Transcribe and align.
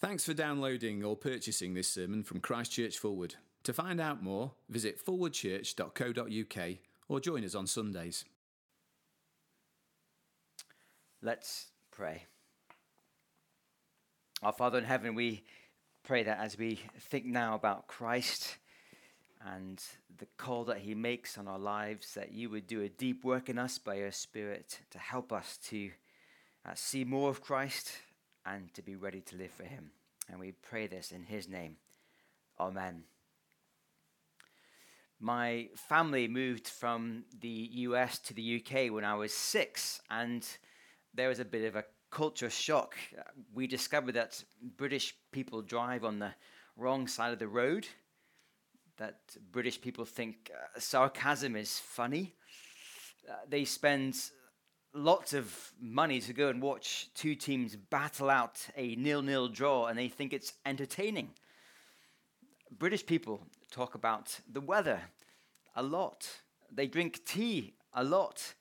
Thanks 0.00 0.24
for 0.24 0.32
downloading 0.32 1.02
or 1.02 1.16
purchasing 1.16 1.74
this 1.74 1.88
sermon 1.88 2.22
from 2.22 2.38
Christchurch 2.38 3.02
Fulwood. 3.02 3.34
To 3.64 3.72
find 3.72 4.00
out 4.00 4.22
more, 4.22 4.52
visit 4.68 5.04
forwardchurch.co.uk 5.04 6.76
or 7.08 7.18
join 7.18 7.44
us 7.44 7.56
on 7.56 7.66
Sundays. 7.66 8.24
Let's 11.20 11.72
pray. 11.90 12.26
Our 14.40 14.52
Father 14.52 14.78
in 14.78 14.84
heaven, 14.84 15.16
we 15.16 15.42
pray 16.04 16.22
that 16.22 16.38
as 16.38 16.56
we 16.56 16.78
think 17.00 17.24
now 17.24 17.56
about 17.56 17.88
Christ 17.88 18.56
and 19.44 19.82
the 20.18 20.28
call 20.36 20.62
that 20.66 20.78
he 20.78 20.94
makes 20.94 21.36
on 21.36 21.48
our 21.48 21.58
lives, 21.58 22.14
that 22.14 22.30
you 22.30 22.50
would 22.50 22.68
do 22.68 22.82
a 22.82 22.88
deep 22.88 23.24
work 23.24 23.48
in 23.48 23.58
us 23.58 23.78
by 23.78 23.96
your 23.96 24.12
Spirit 24.12 24.78
to 24.90 24.98
help 24.98 25.32
us 25.32 25.58
to 25.64 25.90
uh, 26.64 26.70
see 26.76 27.02
more 27.02 27.30
of 27.30 27.42
Christ 27.42 27.90
and 28.48 28.72
to 28.74 28.82
be 28.82 28.96
ready 28.96 29.20
to 29.20 29.36
live 29.36 29.50
for 29.50 29.64
him. 29.64 29.90
And 30.30 30.40
we 30.40 30.52
pray 30.52 30.86
this 30.86 31.12
in 31.12 31.24
his 31.24 31.48
name. 31.48 31.76
Amen. 32.58 33.04
My 35.20 35.68
family 35.74 36.28
moved 36.28 36.68
from 36.68 37.24
the 37.40 37.70
US 37.72 38.18
to 38.20 38.34
the 38.34 38.62
UK 38.62 38.92
when 38.92 39.04
I 39.04 39.14
was 39.14 39.34
six, 39.34 40.00
and 40.10 40.46
there 41.12 41.28
was 41.28 41.40
a 41.40 41.44
bit 41.44 41.64
of 41.64 41.76
a 41.76 41.84
culture 42.10 42.50
shock. 42.50 42.94
We 43.52 43.66
discovered 43.66 44.12
that 44.12 44.42
British 44.76 45.14
people 45.32 45.60
drive 45.62 46.04
on 46.04 46.18
the 46.18 46.32
wrong 46.76 47.08
side 47.08 47.32
of 47.32 47.38
the 47.38 47.48
road, 47.48 47.86
that 48.96 49.18
British 49.50 49.80
people 49.80 50.04
think 50.04 50.50
uh, 50.54 50.78
sarcasm 50.78 51.56
is 51.56 51.78
funny. 51.78 52.34
Uh, 53.28 53.34
they 53.48 53.64
spend 53.64 54.16
lots 54.94 55.32
of 55.34 55.72
money 55.80 56.20
to 56.20 56.32
go 56.32 56.48
and 56.48 56.62
watch 56.62 57.08
two 57.14 57.34
teams 57.34 57.76
battle 57.76 58.30
out 58.30 58.66
a 58.76 58.96
nil-nil 58.96 59.48
draw, 59.48 59.86
and 59.86 59.98
they 59.98 60.08
think 60.08 60.32
it's 60.32 60.54
entertaining. 60.64 61.30
British 62.70 63.04
people 63.06 63.46
talk 63.70 63.94
about 63.94 64.40
the 64.50 64.60
weather 64.60 65.00
a 65.74 65.82
lot. 65.82 66.28
They 66.70 66.86
drink 66.86 67.24
tea 67.24 67.74
a 67.92 68.04
lot. 68.04 68.54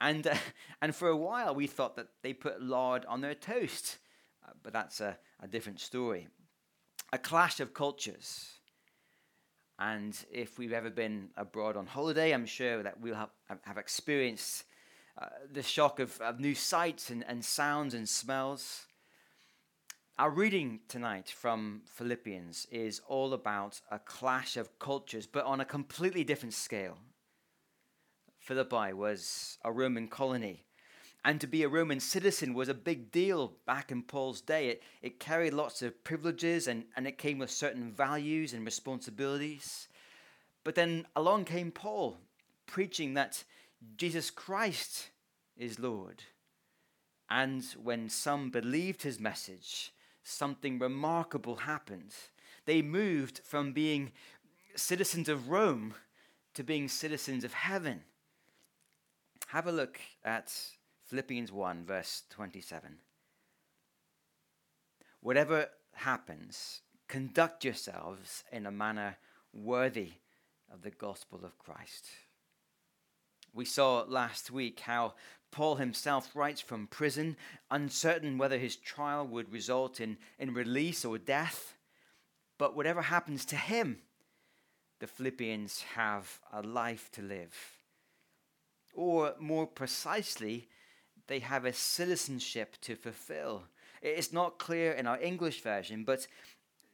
And, 0.00 0.26
uh, 0.26 0.34
and 0.82 0.94
for 0.94 1.08
a 1.08 1.16
while, 1.16 1.54
we 1.54 1.66
thought 1.66 1.96
that 1.96 2.08
they 2.22 2.32
put 2.32 2.62
lard 2.62 3.04
on 3.06 3.20
their 3.20 3.34
toast. 3.34 3.98
Uh, 4.44 4.52
but 4.62 4.72
that's 4.72 5.00
a, 5.00 5.18
a 5.42 5.48
different 5.48 5.80
story. 5.80 6.28
A 7.12 7.18
clash 7.18 7.60
of 7.60 7.74
cultures. 7.74 8.50
And 9.78 10.16
if 10.30 10.58
we've 10.58 10.72
ever 10.72 10.90
been 10.90 11.30
abroad 11.36 11.76
on 11.76 11.86
holiday, 11.86 12.32
I'm 12.32 12.46
sure 12.46 12.82
that 12.82 13.00
we'll 13.00 13.14
have, 13.14 13.30
have 13.62 13.78
experienced 13.78 14.64
uh, 15.18 15.26
the 15.52 15.62
shock 15.62 15.98
of, 15.98 16.20
of 16.20 16.40
new 16.40 16.54
sights 16.54 17.10
and, 17.10 17.24
and 17.26 17.44
sounds 17.44 17.94
and 17.94 18.08
smells. 18.08 18.86
Our 20.18 20.30
reading 20.30 20.80
tonight 20.86 21.30
from 21.30 21.82
Philippians 21.86 22.66
is 22.70 23.00
all 23.08 23.32
about 23.32 23.80
a 23.90 23.98
clash 23.98 24.56
of 24.56 24.78
cultures, 24.78 25.26
but 25.26 25.44
on 25.46 25.60
a 25.60 25.64
completely 25.64 26.24
different 26.24 26.52
scale. 26.52 26.98
Philippi 28.38 28.92
was 28.92 29.58
a 29.64 29.72
Roman 29.72 30.08
colony, 30.08 30.64
and 31.24 31.40
to 31.40 31.46
be 31.46 31.62
a 31.62 31.68
Roman 31.68 32.00
citizen 32.00 32.54
was 32.54 32.68
a 32.68 32.74
big 32.74 33.10
deal 33.10 33.54
back 33.66 33.90
in 33.90 34.02
Paul's 34.02 34.40
day. 34.40 34.68
It, 34.68 34.82
it 35.02 35.20
carried 35.20 35.52
lots 35.52 35.82
of 35.82 36.02
privileges 36.04 36.66
and, 36.66 36.84
and 36.96 37.06
it 37.06 37.18
came 37.18 37.38
with 37.38 37.50
certain 37.50 37.92
values 37.92 38.52
and 38.52 38.64
responsibilities. 38.64 39.88
But 40.64 40.74
then 40.74 41.06
along 41.16 41.44
came 41.44 41.70
Paul, 41.70 42.18
preaching 42.66 43.14
that 43.14 43.44
Jesus 43.96 44.30
Christ 44.30 45.08
is 45.56 45.78
Lord. 45.78 46.22
And 47.28 47.64
when 47.82 48.08
some 48.08 48.50
believed 48.50 49.02
his 49.02 49.20
message, 49.20 49.92
something 50.22 50.78
remarkable 50.78 51.56
happened. 51.56 52.14
They 52.66 52.82
moved 52.82 53.40
from 53.44 53.72
being 53.72 54.12
citizens 54.74 55.28
of 55.28 55.48
Rome 55.48 55.94
to 56.54 56.64
being 56.64 56.88
citizens 56.88 57.44
of 57.44 57.52
heaven. 57.52 58.02
Have 59.48 59.66
a 59.66 59.72
look 59.72 60.00
at 60.24 60.52
Philippians 61.04 61.52
1, 61.52 61.84
verse 61.84 62.22
27. 62.30 62.96
Whatever 65.20 65.68
happens, 65.92 66.80
conduct 67.08 67.64
yourselves 67.64 68.44
in 68.52 68.66
a 68.66 68.70
manner 68.70 69.16
worthy 69.52 70.12
of 70.72 70.82
the 70.82 70.90
gospel 70.90 71.40
of 71.44 71.58
Christ. 71.58 72.06
We 73.52 73.64
saw 73.64 74.04
last 74.06 74.50
week 74.50 74.80
how 74.80 75.14
Paul 75.50 75.76
himself 75.76 76.34
writes 76.34 76.60
from 76.60 76.86
prison, 76.86 77.36
uncertain 77.70 78.38
whether 78.38 78.58
his 78.58 78.76
trial 78.76 79.26
would 79.26 79.52
result 79.52 80.00
in, 80.00 80.18
in 80.38 80.54
release 80.54 81.04
or 81.04 81.18
death. 81.18 81.76
But 82.58 82.76
whatever 82.76 83.02
happens 83.02 83.44
to 83.46 83.56
him, 83.56 83.98
the 85.00 85.06
Philippians 85.06 85.82
have 85.94 86.40
a 86.52 86.62
life 86.62 87.10
to 87.12 87.22
live. 87.22 87.54
Or 88.94 89.34
more 89.40 89.66
precisely, 89.66 90.68
they 91.26 91.40
have 91.40 91.64
a 91.64 91.72
citizenship 91.72 92.76
to 92.82 92.94
fulfill. 92.94 93.64
It's 94.02 94.32
not 94.32 94.58
clear 94.58 94.92
in 94.92 95.06
our 95.06 95.20
English 95.20 95.62
version, 95.62 96.04
but 96.04 96.26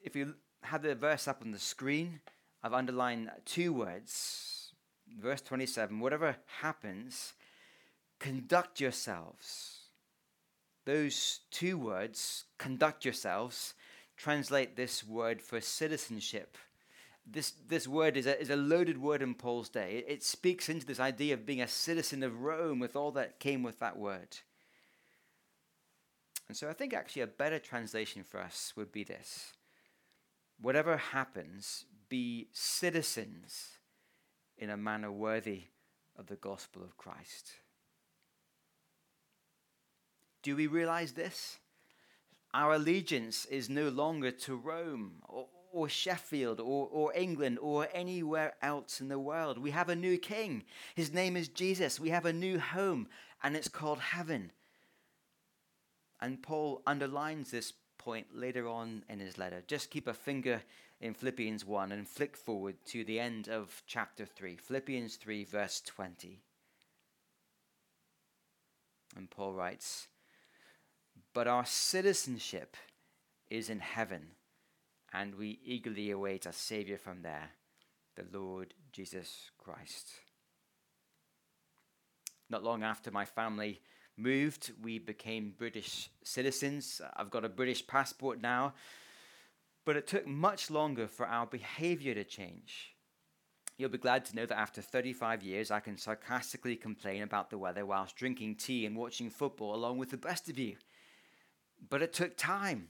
if 0.03 0.16
you 0.16 0.34
have 0.62 0.83
the 0.83 0.95
verse 0.95 1.28
up 1.28 1.43
on 1.43 1.50
the 1.50 1.59
screen, 1.59 2.21
I've 2.62 2.72
underlined 2.72 3.31
two 3.45 3.72
words 3.72 4.56
verse 5.21 5.41
27 5.41 5.99
whatever 6.00 6.37
happens, 6.60 7.34
conduct 8.19 8.81
yourselves. 8.81 9.81
Those 10.84 11.41
two 11.50 11.77
words, 11.78 12.44
conduct 12.59 13.04
yourselves, 13.04 13.75
translate 14.16 14.77
this 14.77 15.04
word 15.04 15.43
for 15.43 15.60
citizenship. 15.60 16.56
This, 17.28 17.54
this 17.69 17.88
word 17.88 18.16
is 18.16 18.27
a, 18.27 18.41
is 18.41 18.50
a 18.50 18.56
loaded 18.56 18.99
word 18.99 19.21
in 19.21 19.34
Paul's 19.34 19.69
day. 19.69 20.04
It, 20.06 20.12
it 20.12 20.22
speaks 20.22 20.69
into 20.69 20.87
this 20.87 21.00
idea 21.00 21.34
of 21.34 21.44
being 21.44 21.60
a 21.60 21.66
citizen 21.66 22.22
of 22.22 22.41
Rome 22.41 22.78
with 22.78 22.94
all 22.94 23.10
that 23.12 23.41
came 23.41 23.65
with 23.65 23.81
that 23.81 23.98
word. 23.98 24.38
And 26.47 26.56
so 26.56 26.69
I 26.69 26.72
think 26.72 26.94
actually 26.94 27.22
a 27.22 27.27
better 27.27 27.59
translation 27.59 28.22
for 28.22 28.41
us 28.41 28.72
would 28.77 28.93
be 28.93 29.03
this 29.03 29.53
Whatever 30.60 30.97
happens, 30.97 31.84
be 32.09 32.47
citizens 32.53 33.75
in 34.59 34.71
a 34.71 34.77
manner 34.77 35.12
worthy 35.12 35.65
of 36.19 36.27
the 36.27 36.37
gospel 36.37 36.83
of 36.83 36.97
Christ. 36.97 37.53
Do 40.43 40.56
we 40.56 40.67
realize 40.67 41.12
this? 41.12 41.59
Our 42.55 42.75
allegiance 42.75 43.45
is 43.47 43.69
no 43.69 43.89
longer 43.89 44.31
to 44.31 44.56
Rome 44.56 45.16
or, 45.28 45.47
or 45.72 45.89
Sheffield 45.89 46.61
or, 46.61 46.89
or 46.91 47.12
England 47.15 47.59
or 47.61 47.89
anywhere 47.93 48.55
else 48.62 49.00
in 49.00 49.09
the 49.09 49.19
world. 49.19 49.59
We 49.59 49.72
have 49.72 49.89
a 49.89 49.97
new 49.97 50.16
king. 50.16 50.65
His 50.95 51.12
name 51.12 51.37
is 51.37 51.49
Jesus. 51.49 52.00
We 52.00 52.11
have 52.11 52.25
a 52.25 52.33
new 52.33 52.59
home, 52.59 53.09
and 53.43 53.56
it's 53.56 53.69
called 53.69 53.99
heaven. 53.99 54.53
And 56.21 56.43
Paul 56.43 56.81
underlines 56.87 57.50
this 57.50 57.75
point 57.99 58.28
later 58.33 58.69
on 58.69 59.03
in 59.09 59.19
his 59.19 59.37
letter. 59.37 59.62
Just 59.66 59.91
keep 59.91 60.06
a 60.06 60.15
finger 60.15 60.62
in 61.01 61.15
Philippians 61.15 61.65
1 61.65 61.93
and 61.93 62.09
flick 62.09 62.37
forward 62.37 62.77
to 62.87 63.05
the 63.05 63.21
end 63.21 63.49
of 63.49 63.83
chapter 63.87 64.25
3, 64.25 64.57
Philippians 64.57 65.17
3, 65.17 65.45
verse 65.45 65.83
20. 65.84 66.41
And 69.17 69.31
Paul 69.31 69.55
writes, 69.55 70.09
But 71.34 71.47
our 71.47 71.65
citizenship 71.65 72.77
is 73.51 73.71
in 73.71 73.81
heaven, 73.81 74.29
and 75.12 75.34
we 75.34 75.61
eagerly 75.65 76.11
await 76.11 76.47
a 76.47 76.53
Savior 76.53 76.99
from 76.99 77.23
there, 77.23 77.51
the 78.17 78.39
Lord 78.39 78.75
Jesus 78.93 79.51
Christ. 79.59 80.09
Not 82.49 82.65
long 82.65 82.83
after 82.83 83.11
my 83.11 83.25
family 83.25 83.81
moved, 84.17 84.73
we 84.83 84.99
became 84.99 85.55
British 85.57 86.11
citizens. 86.23 87.01
I've 87.17 87.31
got 87.31 87.45
a 87.45 87.51
British 87.51 87.87
passport 87.87 88.41
now. 88.41 88.75
But 89.86 89.97
it 89.97 90.06
took 90.06 90.27
much 90.27 90.71
longer 90.71 91.06
for 91.06 91.27
our 91.27 91.47
behavior 91.47 92.12
to 92.12 92.24
change. 92.24 92.97
You'll 93.78 93.88
be 93.88 93.98
glad 93.98 94.24
to 94.27 94.36
know 94.36 94.44
that 94.44 94.59
after 94.59 94.83
35 94.83 95.42
years, 95.42 95.71
I 95.71 95.80
can 95.80 95.97
sarcastically 95.97 96.77
complain 96.77 97.22
about 97.22 97.50
the 97.50 97.59
weather 97.59 97.86
whilst 97.86 98.16
drinking 98.16 98.56
tea 98.56 98.84
and 98.84 98.97
watching 98.97 99.30
football 99.30 99.74
along 99.74 99.98
with 99.98 100.10
the 100.10 100.16
best 100.16 100.48
of 100.48 100.59
you. 100.59 100.77
But 101.88 102.03
it 102.03 102.12
took 102.12 102.36
time. 102.36 102.88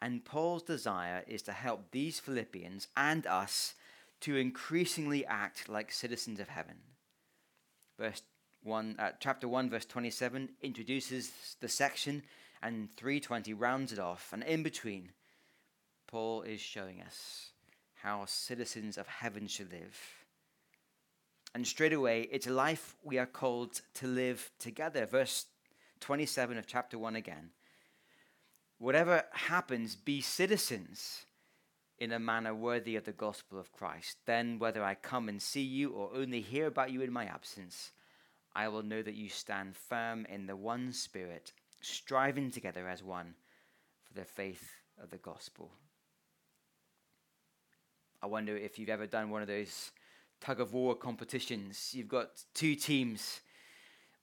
And 0.00 0.24
Paul's 0.24 0.64
desire 0.64 1.22
is 1.26 1.42
to 1.42 1.52
help 1.52 1.90
these 1.90 2.18
Philippians 2.18 2.88
and 2.96 3.26
us 3.26 3.74
to 4.22 4.36
increasingly 4.36 5.24
act 5.24 5.68
like 5.68 5.92
citizens 5.92 6.40
of 6.40 6.48
heaven. 6.48 6.76
Verse 7.98 8.22
1, 8.64 8.96
uh, 8.98 9.12
chapter 9.20 9.46
1, 9.46 9.70
verse 9.70 9.84
27 9.84 10.48
introduces 10.60 11.56
the 11.60 11.68
section, 11.68 12.24
and 12.62 12.88
320 12.96 13.54
rounds 13.54 13.92
it 13.92 13.98
off. 13.98 14.30
And 14.32 14.42
in 14.42 14.62
between, 14.62 15.10
Paul 16.16 16.44
is 16.44 16.62
showing 16.62 17.02
us 17.02 17.50
how 17.96 18.24
citizens 18.24 18.96
of 18.96 19.06
heaven 19.06 19.46
should 19.46 19.70
live. 19.70 20.24
And 21.54 21.66
straight 21.66 21.92
away, 21.92 22.26
it's 22.32 22.46
a 22.46 22.54
life 22.54 22.96
we 23.04 23.18
are 23.18 23.26
called 23.26 23.82
to 23.96 24.06
live 24.06 24.50
together. 24.58 25.04
Verse 25.04 25.44
27 26.00 26.56
of 26.56 26.66
chapter 26.66 26.98
1 26.98 27.16
again. 27.16 27.50
whatever 28.78 29.24
happens, 29.32 29.94
be 29.94 30.22
citizens 30.22 31.26
in 31.98 32.12
a 32.12 32.18
manner 32.18 32.54
worthy 32.54 32.96
of 32.96 33.04
the 33.04 33.12
gospel 33.12 33.58
of 33.58 33.70
Christ. 33.74 34.16
Then, 34.24 34.58
whether 34.58 34.82
I 34.82 34.94
come 34.94 35.28
and 35.28 35.42
see 35.42 35.64
you 35.64 35.90
or 35.90 36.08
only 36.14 36.40
hear 36.40 36.66
about 36.66 36.92
you 36.92 37.02
in 37.02 37.12
my 37.12 37.26
absence, 37.26 37.92
I 38.54 38.68
will 38.68 38.82
know 38.82 39.02
that 39.02 39.16
you 39.16 39.28
stand 39.28 39.76
firm 39.76 40.24
in 40.30 40.46
the 40.46 40.56
one 40.56 40.94
Spirit, 40.94 41.52
striving 41.82 42.50
together 42.50 42.88
as 42.88 43.02
one 43.02 43.34
for 44.02 44.14
the 44.14 44.24
faith 44.24 44.76
of 44.98 45.10
the 45.10 45.18
gospel. 45.18 45.72
I 48.22 48.26
wonder 48.26 48.56
if 48.56 48.78
you've 48.78 48.88
ever 48.88 49.06
done 49.06 49.30
one 49.30 49.42
of 49.42 49.48
those 49.48 49.92
tug 50.40 50.60
of 50.60 50.72
war 50.72 50.94
competitions. 50.94 51.92
You've 51.94 52.08
got 52.08 52.42
two 52.54 52.74
teams 52.74 53.40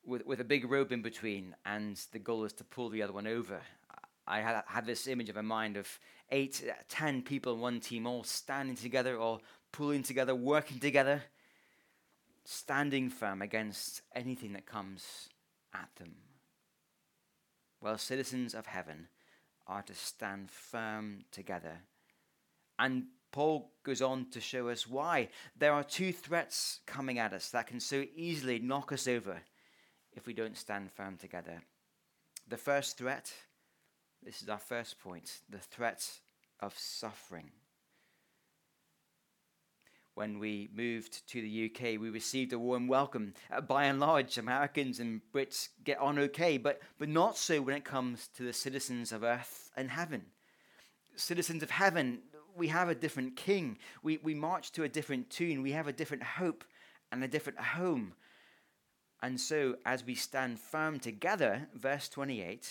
with, 0.06 0.26
with 0.26 0.40
a 0.40 0.46
big 0.46 0.70
rope 0.70 0.92
in 0.92 1.02
between, 1.02 1.56
and 1.66 2.00
the 2.12 2.20
goal 2.20 2.44
is 2.44 2.54
to 2.54 2.64
pull 2.64 2.90
the 2.90 3.02
other 3.02 3.14
one 3.14 3.28
over. 3.28 3.62
I 4.26 4.40
had, 4.40 4.86
this 4.86 5.08
image 5.08 5.30
of 5.30 5.38
a 5.38 5.44
mind 5.44 5.76
of 5.76 6.00
eight, 6.32 6.64
ten 6.88 7.22
people 7.22 7.54
in 7.54 7.60
one 7.60 7.80
team 7.80 8.08
all 8.08 8.24
standing 8.24 8.76
together 8.76 9.18
or 9.18 9.40
pulling 9.72 10.04
together, 10.04 10.34
working 10.34 10.80
together, 10.80 11.24
standing 12.46 13.10
firm 13.10 13.42
against 13.42 14.02
anything 14.16 14.54
that 14.54 14.66
comes 14.66 15.30
at 15.74 15.90
them. 15.98 16.16
Well, 17.82 17.98
citizens 17.98 18.54
of 18.54 18.66
heaven 18.66 19.08
are 19.68 19.82
to 19.84 19.94
stand 19.94 20.50
firm 20.50 21.26
together. 21.32 21.80
And 22.80 23.08
Paul 23.34 23.72
goes 23.84 24.02
on 24.02 24.28
to 24.30 24.40
show 24.40 24.70
us 24.70 24.88
why. 24.88 25.28
There 25.58 25.74
are 25.74 25.84
two 25.84 26.14
threats 26.14 26.80
coming 26.86 27.18
at 27.18 27.34
us 27.34 27.50
that 27.50 27.68
can 27.68 27.80
so 27.80 28.06
easily 28.16 28.60
knock 28.60 28.94
us 28.94 29.08
over 29.08 29.42
if 30.14 30.28
we 30.28 30.34
don't 30.34 30.56
stand 30.56 30.92
firm 30.92 31.18
together. 31.18 31.64
The 32.48 32.58
first 32.58 32.98
threat, 32.98 33.34
this 34.22 34.44
is 34.44 34.50
our 34.50 34.60
first 34.60 35.00
point, 35.00 35.40
the 35.50 35.58
threat 35.58 36.08
of 36.60 36.78
suffering. 36.78 37.50
When 40.14 40.38
we 40.38 40.70
moved 40.72 41.28
to 41.30 41.42
the 41.42 41.72
UK, 41.72 42.00
we 42.00 42.12
received 42.12 42.54
a 42.54 42.60
warm 42.60 42.88
welcome. 42.88 43.34
Uh, 43.52 43.62
by 43.62 43.86
and 43.86 44.00
large, 44.00 44.38
Americans 44.38 45.00
and 45.00 45.22
Brits 45.34 45.70
get 45.84 45.98
on 45.98 46.20
okay, 46.20 46.60
but, 46.60 46.82
but 47.00 47.10
not 47.10 47.36
so 47.36 47.64
when 47.64 47.76
it 47.76 47.84
comes 47.84 48.28
to 48.38 48.44
the 48.44 48.54
citizens 48.54 49.12
of 49.12 49.24
earth 49.24 49.72
and 49.76 49.90
heaven. 49.90 50.26
Citizens 51.16 51.64
of 51.64 51.72
heaven, 51.72 52.20
we 52.56 52.68
have 52.68 52.90
a 52.90 52.96
different 52.96 53.36
king. 53.36 53.78
We, 54.02 54.18
we 54.18 54.34
march 54.34 54.72
to 54.74 54.84
a 54.84 54.90
different 54.90 55.30
tune. 55.30 55.62
We 55.62 55.72
have 55.72 55.88
a 55.88 55.94
different 55.94 56.24
hope 56.24 56.64
and 57.12 57.24
a 57.24 57.28
different 57.28 57.60
home. 57.60 58.14
And 59.22 59.40
so, 59.40 59.78
as 59.86 60.06
we 60.06 60.16
stand 60.16 60.60
firm 60.60 61.00
together, 61.00 61.68
verse 61.74 62.10
28, 62.10 62.70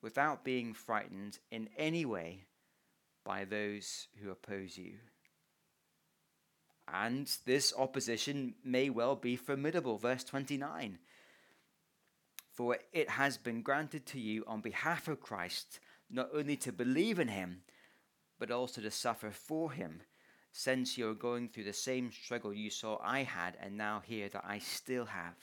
without 0.00 0.44
being 0.44 0.72
frightened 0.72 1.38
in 1.50 1.68
any 1.76 2.04
way 2.04 2.44
by 3.24 3.44
those 3.44 4.06
who 4.22 4.30
oppose 4.30 4.78
you. 4.78 4.94
And 6.92 7.30
this 7.44 7.74
opposition 7.76 8.54
may 8.64 8.88
well 8.88 9.16
be 9.16 9.36
formidable. 9.36 9.98
Verse 9.98 10.24
29 10.24 10.98
For 12.50 12.78
it 12.92 13.10
has 13.10 13.36
been 13.36 13.60
granted 13.60 14.06
to 14.06 14.20
you 14.20 14.44
on 14.46 14.60
behalf 14.62 15.08
of 15.08 15.20
Christ 15.20 15.80
not 16.10 16.30
only 16.34 16.56
to 16.56 16.72
believe 16.72 17.18
in 17.18 17.28
him, 17.28 17.62
but 18.38 18.50
also 18.50 18.80
to 18.80 18.90
suffer 18.90 19.30
for 19.30 19.72
him 19.72 20.02
since 20.52 20.96
you're 20.96 21.14
going 21.14 21.48
through 21.48 21.64
the 21.64 21.72
same 21.72 22.10
struggle 22.10 22.52
you 22.52 22.70
saw 22.70 22.98
I 23.02 23.22
had 23.22 23.56
and 23.60 23.76
now 23.76 24.02
hear 24.04 24.28
that 24.30 24.44
I 24.46 24.58
still 24.58 25.06
have. 25.06 25.34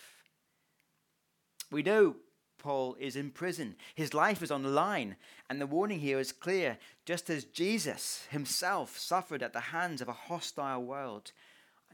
We 1.71 1.83
know 1.83 2.15
Paul 2.57 2.95
is 3.00 3.15
in 3.15 3.31
prison. 3.31 3.75
His 3.94 4.13
life 4.13 4.42
is 4.42 4.51
on 4.51 4.63
the 4.63 4.69
line, 4.69 5.18
and 5.50 5.62
the 5.62 5.68
warning 5.68 6.00
here 6.00 6.19
is 6.19 6.31
clear. 6.31 6.77
Just 7.06 7.30
as 7.30 7.45
Jesus 7.45 8.25
himself 8.30 8.98
suffered 8.98 9.44
at 9.44 9.53
the 9.53 9.59
hands 9.59 10.01
of 10.01 10.07
a 10.07 10.13
hostile 10.13 10.83
world, 10.83 11.31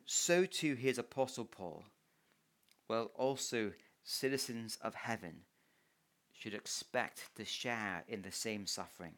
so 0.06 0.46
too 0.46 0.76
his 0.76 0.98
apostle 0.98 1.46
Paul, 1.46 1.86
well, 2.88 3.12
also 3.16 3.74
citizens 4.04 4.78
of 4.82 4.96
heaven, 4.96 5.42
should 6.34 6.54
expect 6.54 7.36
to 7.36 7.46
share 7.46 8.04
in 8.08 8.22
the 8.22 8.32
same 8.32 8.66
suffering. 8.66 9.16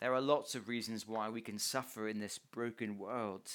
There 0.00 0.14
are 0.14 0.20
lots 0.20 0.54
of 0.54 0.68
reasons 0.68 1.08
why 1.08 1.28
we 1.28 1.40
can 1.40 1.58
suffer 1.58 2.08
in 2.08 2.20
this 2.20 2.38
broken 2.38 2.98
world 2.98 3.50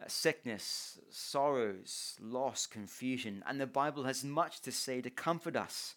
uh, 0.00 0.04
sickness, 0.06 0.98
sorrows, 1.10 2.16
loss, 2.20 2.66
confusion. 2.66 3.42
And 3.46 3.60
the 3.60 3.66
Bible 3.66 4.04
has 4.04 4.22
much 4.22 4.60
to 4.60 4.72
say 4.72 5.00
to 5.00 5.10
comfort 5.10 5.56
us 5.56 5.94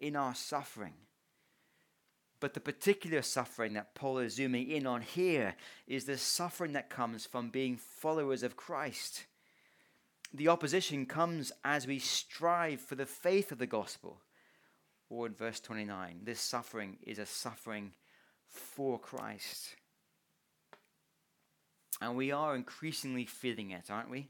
in 0.00 0.16
our 0.16 0.34
suffering. 0.34 0.94
But 2.40 2.54
the 2.54 2.60
particular 2.60 3.22
suffering 3.22 3.74
that 3.74 3.94
Paul 3.94 4.18
is 4.18 4.34
zooming 4.34 4.70
in 4.70 4.86
on 4.86 5.02
here 5.02 5.54
is 5.86 6.04
the 6.04 6.18
suffering 6.18 6.72
that 6.72 6.90
comes 6.90 7.26
from 7.26 7.48
being 7.48 7.76
followers 7.76 8.42
of 8.42 8.56
Christ. 8.56 9.24
The 10.32 10.48
opposition 10.48 11.06
comes 11.06 11.52
as 11.64 11.86
we 11.86 12.00
strive 12.00 12.80
for 12.80 12.96
the 12.96 13.06
faith 13.06 13.52
of 13.52 13.58
the 13.58 13.66
gospel. 13.66 14.20
Or 15.08 15.26
in 15.26 15.34
verse 15.34 15.60
29, 15.60 16.20
this 16.24 16.40
suffering 16.40 16.98
is 17.02 17.20
a 17.20 17.26
suffering 17.26 17.92
for 18.48 18.98
Christ. 18.98 19.76
And 22.00 22.16
we 22.16 22.32
are 22.32 22.54
increasingly 22.54 23.24
feeling 23.24 23.70
it, 23.70 23.90
aren't 23.90 24.10
we? 24.10 24.28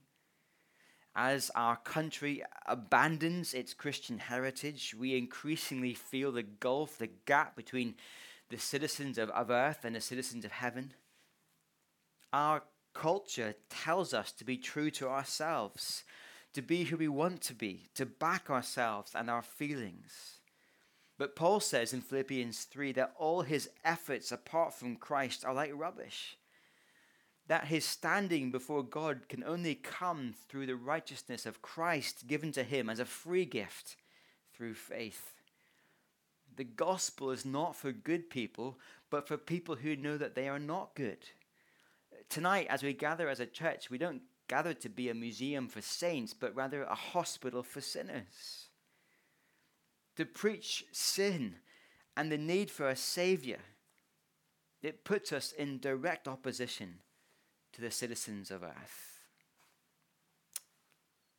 As 1.17 1.51
our 1.55 1.77
country 1.77 2.43
abandons 2.67 3.55
its 3.55 3.73
Christian 3.73 4.19
heritage, 4.19 4.95
we 4.99 5.17
increasingly 5.17 5.95
feel 5.95 6.33
the 6.33 6.43
gulf, 6.43 6.99
the 6.99 7.11
gap 7.25 7.55
between 7.55 7.95
the 8.51 8.59
citizens 8.59 9.17
of, 9.17 9.31
of 9.31 9.51
earth 9.51 9.85
and 9.85 9.95
the 9.95 10.01
citizens 10.01 10.45
of 10.45 10.53
heaven. 10.53 10.93
Our 12.33 12.63
culture 12.95 13.55
tells 13.71 14.13
us 14.13 14.33
to 14.33 14.45
be 14.45 14.57
true 14.57 14.91
to 14.93 15.09
ourselves, 15.09 16.05
to 16.53 16.63
be 16.63 16.85
who 16.85 16.97
we 16.97 17.09
want 17.09 17.43
to 17.43 17.55
be, 17.55 17.89
to 17.95 18.07
back 18.07 18.51
ourselves 18.51 19.13
and 19.15 19.31
our 19.31 19.43
feelings. 19.43 20.41
But 21.17 21.37
Paul 21.37 21.61
says 21.61 21.93
in 21.93 22.01
Philippians 22.01 22.65
3 22.65 22.93
that 22.93 23.15
all 23.19 23.43
his 23.43 23.71
efforts 23.85 24.33
apart 24.33 24.75
from 24.75 24.97
Christ 24.97 25.45
are 25.45 25.55
like 25.55 25.71
rubbish. 25.73 26.37
That 27.47 27.67
his 27.67 27.85
standing 27.85 28.51
before 28.51 28.83
God 28.83 29.29
can 29.29 29.45
only 29.45 29.75
come 29.75 30.35
through 30.49 30.67
the 30.67 30.77
righteousness 30.77 31.47
of 31.47 31.63
Christ 31.63 32.27
given 32.27 32.51
to 32.53 32.65
him 32.65 32.91
as 32.91 32.99
a 32.99 33.05
free 33.05 33.45
gift 33.45 33.97
through 34.57 34.75
faith. 34.75 35.35
The 36.57 36.65
gospel 36.65 37.31
is 37.31 37.45
not 37.45 37.77
for 37.77 37.93
good 37.93 38.31
people, 38.31 38.79
but 39.11 39.29
for 39.29 39.37
people 39.37 39.77
who 39.77 39.97
know 39.97 40.17
that 40.17 40.35
they 40.35 40.49
are 40.49 40.59
not 40.59 40.95
good. 40.95 41.29
Tonight, 42.29 42.67
as 42.71 42.83
we 42.83 42.93
gather 42.93 43.29
as 43.29 43.41
a 43.41 43.47
church, 43.47 43.91
we 43.91 43.99
don't 43.99 44.23
gather 44.49 44.75
to 44.75 44.89
be 44.89 45.09
a 45.09 45.15
museum 45.15 45.69
for 45.69 45.81
saints, 45.81 46.33
but 46.33 46.55
rather 46.55 46.83
a 46.83 46.95
hospital 46.95 47.63
for 47.63 47.81
sinners 47.81 48.69
to 50.17 50.25
preach 50.25 50.85
sin 50.93 51.57
and 52.17 52.31
the 52.31 52.39
need 52.39 52.71
for 52.71 52.89
a 52.89 52.97
Savior, 52.97 53.61
it 54.83 55.05
puts 55.05 55.33
us 55.33 55.53
in 55.53 55.79
direct 55.79 56.29
opposition 56.29 57.01
to 57.73 57.81
the 57.81 57.91
citizens 57.91 58.51
of 58.51 58.63
earth. 58.63 59.25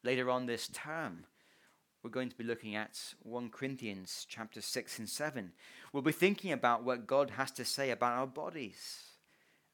Later 0.04 0.30
on 0.30 0.46
this 0.46 0.68
term, 0.68 1.26
we're 2.04 2.12
going 2.12 2.30
to 2.30 2.38
be 2.38 2.44
looking 2.44 2.76
at 2.76 3.00
1 3.24 3.50
Corinthians 3.50 4.28
chapter 4.30 4.62
6 4.62 5.00
and 5.00 5.10
7. 5.10 5.52
We'll 5.92 6.04
be 6.04 6.12
thinking 6.12 6.52
about 6.52 6.84
what 6.84 7.08
God 7.08 7.32
has 7.32 7.50
to 7.52 7.66
say 7.66 7.90
about 7.90 8.14
our 8.14 8.28
bodies 8.28 9.02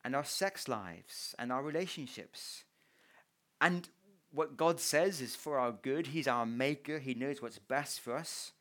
and 0.04 0.16
our 0.16 0.24
sex 0.24 0.68
lives 0.68 1.36
and 1.38 1.52
our 1.52 1.62
relationships. 1.62 2.64
And 3.60 3.90
what 4.32 4.56
God 4.56 4.80
says 4.80 5.20
is 5.20 5.36
for 5.36 5.60
our 5.60 5.74
good. 5.74 6.08
He's 6.08 6.28
our 6.28 6.46
maker, 6.46 7.00
He 7.00 7.14
knows 7.14 7.42
what's 7.42 7.60
best 7.60 8.00
for 8.00 8.16
us. 8.16 8.54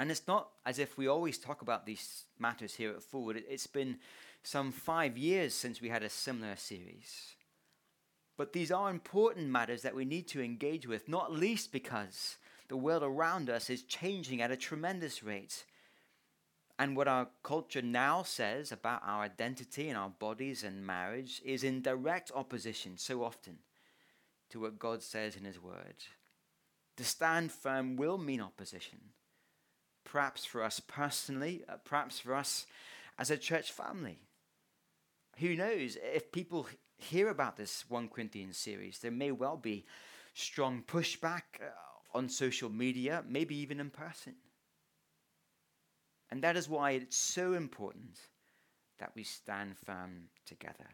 And 0.00 0.10
it's 0.10 0.26
not 0.26 0.48
as 0.64 0.78
if 0.78 0.96
we 0.96 1.08
always 1.08 1.36
talk 1.36 1.60
about 1.60 1.84
these 1.84 2.24
matters 2.38 2.74
here 2.74 2.88
at 2.92 3.02
Fulwood. 3.02 3.42
It's 3.46 3.66
been 3.66 3.98
some 4.42 4.72
five 4.72 5.18
years 5.18 5.52
since 5.52 5.82
we 5.82 5.90
had 5.90 6.02
a 6.02 6.08
similar 6.08 6.56
series. 6.56 7.34
But 8.38 8.54
these 8.54 8.72
are 8.72 8.88
important 8.88 9.48
matters 9.48 9.82
that 9.82 9.94
we 9.94 10.06
need 10.06 10.26
to 10.28 10.42
engage 10.42 10.86
with, 10.86 11.06
not 11.06 11.34
least 11.34 11.70
because 11.70 12.38
the 12.68 12.78
world 12.78 13.02
around 13.02 13.50
us 13.50 13.68
is 13.68 13.82
changing 13.82 14.40
at 14.40 14.50
a 14.50 14.56
tremendous 14.56 15.22
rate. 15.22 15.66
And 16.78 16.96
what 16.96 17.06
our 17.06 17.28
culture 17.42 17.82
now 17.82 18.22
says 18.22 18.72
about 18.72 19.02
our 19.04 19.24
identity 19.24 19.90
and 19.90 19.98
our 19.98 20.08
bodies 20.08 20.64
and 20.64 20.86
marriage 20.86 21.42
is 21.44 21.62
in 21.62 21.82
direct 21.82 22.32
opposition 22.34 22.96
so 22.96 23.22
often 23.22 23.58
to 24.48 24.60
what 24.60 24.78
God 24.78 25.02
says 25.02 25.36
in 25.36 25.44
His 25.44 25.62
Word. 25.62 25.96
To 26.96 27.04
stand 27.04 27.52
firm 27.52 27.96
will 27.96 28.16
mean 28.16 28.40
opposition 28.40 29.00
perhaps 30.04 30.44
for 30.44 30.62
us 30.62 30.80
personally, 30.80 31.62
uh, 31.68 31.76
perhaps 31.84 32.20
for 32.20 32.34
us 32.34 32.66
as 33.18 33.30
a 33.30 33.36
church 33.36 33.72
family. 33.72 34.18
Who 35.38 35.56
knows? 35.56 35.96
If 36.02 36.32
people 36.32 36.66
hear 36.96 37.28
about 37.28 37.56
this 37.56 37.84
1 37.88 38.08
Corinthians 38.08 38.56
series, 38.56 38.98
there 38.98 39.10
may 39.10 39.30
well 39.30 39.56
be 39.56 39.86
strong 40.34 40.82
pushback 40.86 41.42
uh, 41.60 42.16
on 42.16 42.28
social 42.28 42.70
media, 42.70 43.24
maybe 43.28 43.56
even 43.56 43.80
in 43.80 43.90
person. 43.90 44.34
And 46.30 46.42
that 46.42 46.56
is 46.56 46.68
why 46.68 46.92
it's 46.92 47.16
so 47.16 47.54
important 47.54 48.18
that 48.98 49.12
we 49.14 49.24
stand 49.24 49.76
firm 49.78 50.28
together. 50.46 50.88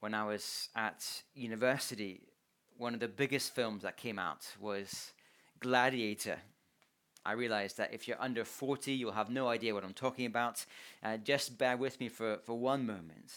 When 0.00 0.14
I 0.14 0.24
was 0.24 0.68
at 0.74 1.04
university, 1.34 2.22
one 2.76 2.94
of 2.94 3.00
the 3.00 3.08
biggest 3.08 3.54
films 3.54 3.82
that 3.82 3.96
came 3.96 4.18
out 4.18 4.46
was 4.60 5.12
Gladiator. 5.60 6.38
I 7.24 7.32
realize 7.32 7.74
that 7.74 7.92
if 7.92 8.06
you're 8.06 8.20
under 8.20 8.44
40, 8.44 8.92
you'll 8.92 9.12
have 9.12 9.30
no 9.30 9.48
idea 9.48 9.74
what 9.74 9.84
I'm 9.84 9.94
talking 9.94 10.26
about. 10.26 10.64
Uh, 11.02 11.16
just 11.16 11.58
bear 11.58 11.76
with 11.76 11.98
me 11.98 12.08
for, 12.08 12.38
for 12.44 12.56
one 12.56 12.86
moment. 12.86 13.32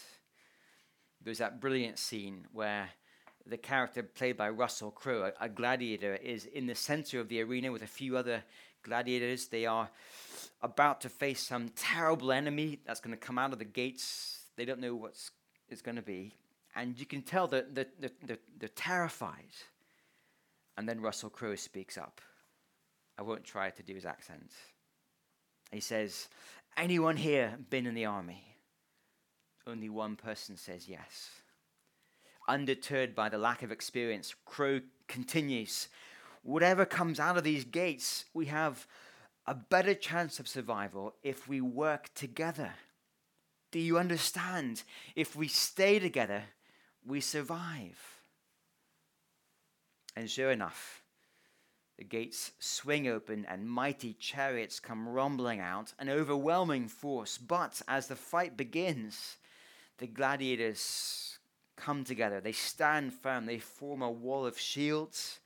There's 1.22 1.38
that 1.38 1.60
brilliant 1.60 1.98
scene 1.98 2.46
where 2.52 2.90
the 3.46 3.56
character 3.56 4.02
played 4.02 4.36
by 4.36 4.50
Russell 4.50 4.92
Crowe, 4.92 5.32
a, 5.40 5.44
a, 5.44 5.48
gladiator, 5.48 6.14
is 6.14 6.44
in 6.44 6.66
the 6.66 6.74
center 6.74 7.18
of 7.18 7.28
the 7.28 7.42
arena 7.42 7.72
with 7.72 7.82
a 7.82 7.86
few 7.88 8.16
other 8.16 8.44
gladiators. 8.82 9.48
They 9.48 9.66
are 9.66 9.90
about 10.62 11.00
to 11.00 11.08
face 11.08 11.40
some 11.40 11.70
terrible 11.70 12.30
enemy 12.32 12.78
that's 12.86 13.00
going 13.00 13.16
to 13.16 13.20
come 13.20 13.38
out 13.38 13.52
of 13.52 13.58
the 13.58 13.64
gates. 13.64 14.40
They 14.56 14.64
don't 14.64 14.80
know 14.80 14.94
what 14.94 15.14
it's 15.68 15.82
going 15.82 15.96
to 15.96 16.02
be. 16.02 16.34
And 16.76 16.98
you 16.98 17.06
can 17.06 17.22
tell 17.22 17.48
that 17.48 17.74
they're, 17.74 17.86
they're, 17.98 18.38
they're 18.58 18.68
terrified. 18.68 19.52
And 20.80 20.88
then 20.88 21.02
Russell 21.02 21.28
Crowe 21.28 21.56
speaks 21.56 21.98
up. 21.98 22.22
I 23.18 23.22
won't 23.22 23.44
try 23.44 23.68
to 23.68 23.82
do 23.82 23.94
his 23.94 24.06
accent. 24.06 24.50
He 25.70 25.80
says, 25.80 26.30
Anyone 26.74 27.18
here 27.18 27.58
been 27.68 27.86
in 27.86 27.94
the 27.94 28.06
army? 28.06 28.42
Only 29.66 29.90
one 29.90 30.16
person 30.16 30.56
says 30.56 30.88
yes. 30.88 31.28
Undeterred 32.48 33.14
by 33.14 33.28
the 33.28 33.36
lack 33.36 33.62
of 33.62 33.70
experience, 33.70 34.34
Crowe 34.46 34.80
continues 35.06 35.88
Whatever 36.44 36.86
comes 36.86 37.20
out 37.20 37.36
of 37.36 37.44
these 37.44 37.66
gates, 37.66 38.24
we 38.32 38.46
have 38.46 38.86
a 39.46 39.54
better 39.54 39.92
chance 39.92 40.40
of 40.40 40.48
survival 40.48 41.14
if 41.22 41.46
we 41.46 41.60
work 41.60 42.08
together. 42.14 42.72
Do 43.70 43.80
you 43.80 43.98
understand? 43.98 44.84
If 45.14 45.36
we 45.36 45.46
stay 45.46 45.98
together, 45.98 46.44
we 47.04 47.20
survive. 47.20 48.19
And 50.16 50.30
sure 50.30 50.50
enough, 50.50 51.02
the 51.98 52.04
gates 52.04 52.52
swing 52.58 53.06
open 53.08 53.44
and 53.48 53.68
mighty 53.70 54.14
chariots 54.14 54.80
come 54.80 55.08
rumbling 55.08 55.60
out, 55.60 55.92
an 55.98 56.08
overwhelming 56.08 56.88
force. 56.88 57.38
But 57.38 57.82
as 57.86 58.08
the 58.08 58.16
fight 58.16 58.56
begins, 58.56 59.36
the 59.98 60.06
gladiators 60.06 61.38
come 61.76 62.04
together. 62.04 62.40
They 62.40 62.52
stand 62.52 63.12
firm. 63.12 63.46
They 63.46 63.58
form 63.58 64.02
a 64.02 64.10
wall 64.10 64.46
of 64.46 64.58
shields. 64.58 65.40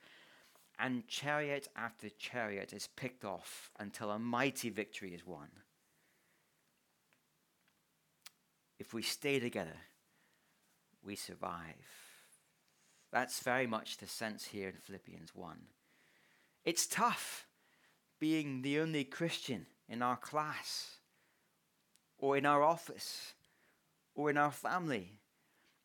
And 0.77 1.07
chariot 1.07 1.67
after 1.75 2.09
chariot 2.09 2.73
is 2.73 2.87
picked 2.87 3.23
off 3.23 3.71
until 3.79 4.11
a 4.11 4.19
mighty 4.19 4.69
victory 4.69 5.13
is 5.13 5.25
won. 5.25 5.47
If 8.77 8.93
we 8.93 9.01
stay 9.01 9.39
together, 9.39 9.77
we 11.03 11.15
survive. 11.15 12.04
That's 13.15 13.39
very 13.39 13.65
much 13.65 13.95
the 13.95 14.07
sense 14.07 14.43
here 14.43 14.67
in 14.67 14.75
Philippians 14.75 15.33
1. 15.33 15.55
It's 16.65 16.85
tough 16.85 17.47
being 18.19 18.61
the 18.61 18.81
only 18.81 19.05
Christian 19.05 19.67
in 19.87 20.01
our 20.01 20.17
class, 20.17 20.97
or 22.17 22.35
in 22.35 22.45
our 22.45 22.61
office, 22.61 23.31
or 24.15 24.29
in 24.29 24.35
our 24.35 24.51
family. 24.51 25.21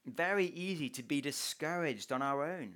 Very 0.04 0.46
easy 0.46 0.88
to 0.88 1.04
be 1.04 1.20
discouraged 1.20 2.10
on 2.10 2.20
our 2.20 2.42
own. 2.42 2.74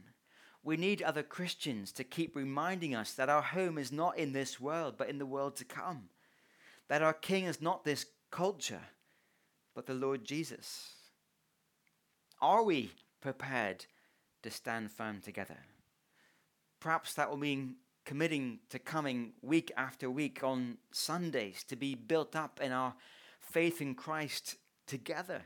We 0.63 0.77
need 0.77 1.03
other 1.03 1.25
Christians 1.25 1.91
to 1.91 2.05
keep 2.05 2.37
reminding 2.37 2.95
us 2.95 3.13
that 3.15 3.29
our 3.29 3.43
home 3.43 3.77
is 3.77 3.91
not 3.91 4.19
in 4.19 4.35
this 4.35 4.61
world, 4.61 4.95
but 4.97 5.09
in 5.09 5.19
the 5.19 5.27
world 5.27 5.57
to 5.57 5.65
come. 5.65 6.11
That 6.87 7.03
our 7.03 7.13
King 7.13 7.47
is 7.47 7.61
not 7.61 7.83
this 7.83 8.07
culture, 8.31 8.83
but 9.75 9.87
the 9.87 9.95
Lord 9.95 10.25
Jesus. 10.25 10.95
Are 12.41 12.63
we 12.63 12.93
prepared 13.21 13.87
to 14.45 14.51
stand 14.51 14.93
firm 14.93 15.21
together? 15.21 15.59
Perhaps 16.81 17.15
that 17.15 17.29
will 17.29 17.37
mean 17.37 17.77
committing 18.05 18.61
to 18.69 18.79
coming 18.79 19.33
week 19.43 19.73
after 19.77 20.11
week 20.11 20.45
on 20.45 20.79
Sundays 20.93 21.65
to 21.65 21.77
be 21.77 21.95
built 21.95 22.37
up 22.37 22.61
in 22.63 22.71
our 22.71 22.95
faith 23.41 23.81
in 23.81 23.95
Christ 23.95 24.57
together. 24.87 25.43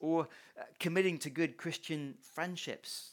Or 0.00 0.28
uh, 0.58 0.64
committing 0.78 1.18
to 1.18 1.30
good 1.30 1.56
Christian 1.56 2.16
friendships, 2.20 3.12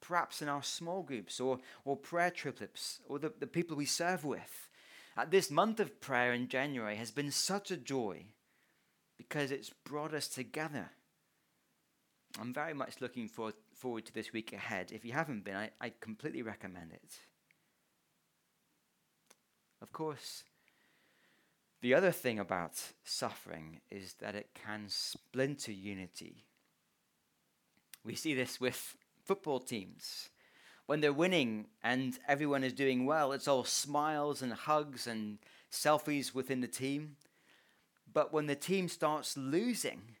perhaps 0.00 0.42
in 0.42 0.48
our 0.48 0.62
small 0.62 1.02
groups 1.02 1.40
or, 1.40 1.58
or 1.84 1.96
prayer 1.96 2.30
triplets 2.30 3.00
or 3.08 3.18
the, 3.18 3.32
the 3.38 3.46
people 3.46 3.76
we 3.76 3.86
serve 3.86 4.24
with. 4.24 4.68
Uh, 5.16 5.24
this 5.24 5.50
month 5.50 5.80
of 5.80 6.00
prayer 6.00 6.34
in 6.34 6.48
January 6.48 6.96
has 6.96 7.10
been 7.10 7.30
such 7.30 7.70
a 7.70 7.76
joy 7.76 8.24
because 9.16 9.50
it's 9.50 9.70
brought 9.84 10.12
us 10.12 10.28
together 10.28 10.90
I'm 12.40 12.52
very 12.52 12.74
much 12.74 13.00
looking 13.00 13.28
for, 13.28 13.52
forward 13.76 14.06
to 14.06 14.12
this 14.12 14.32
week 14.32 14.52
ahead. 14.52 14.90
If 14.92 15.04
you 15.04 15.12
haven't 15.12 15.44
been, 15.44 15.56
I, 15.56 15.70
I 15.80 15.92
completely 16.00 16.42
recommend 16.42 16.92
it. 16.92 17.18
Of 19.82 19.92
course, 19.92 20.44
the 21.82 21.94
other 21.94 22.10
thing 22.10 22.38
about 22.38 22.82
suffering 23.04 23.80
is 23.90 24.14
that 24.14 24.34
it 24.34 24.48
can 24.54 24.86
splinter 24.88 25.72
unity. 25.72 26.44
We 28.04 28.14
see 28.14 28.34
this 28.34 28.60
with 28.60 28.96
football 29.24 29.60
teams. 29.60 30.30
When 30.86 31.00
they're 31.00 31.12
winning 31.12 31.66
and 31.82 32.18
everyone 32.26 32.64
is 32.64 32.72
doing 32.72 33.04
well, 33.04 33.32
it's 33.32 33.48
all 33.48 33.64
smiles 33.64 34.40
and 34.40 34.52
hugs 34.52 35.06
and 35.06 35.38
selfies 35.70 36.34
within 36.34 36.60
the 36.60 36.68
team. 36.68 37.16
But 38.12 38.32
when 38.32 38.46
the 38.46 38.54
team 38.54 38.88
starts 38.88 39.36
losing 39.36 40.15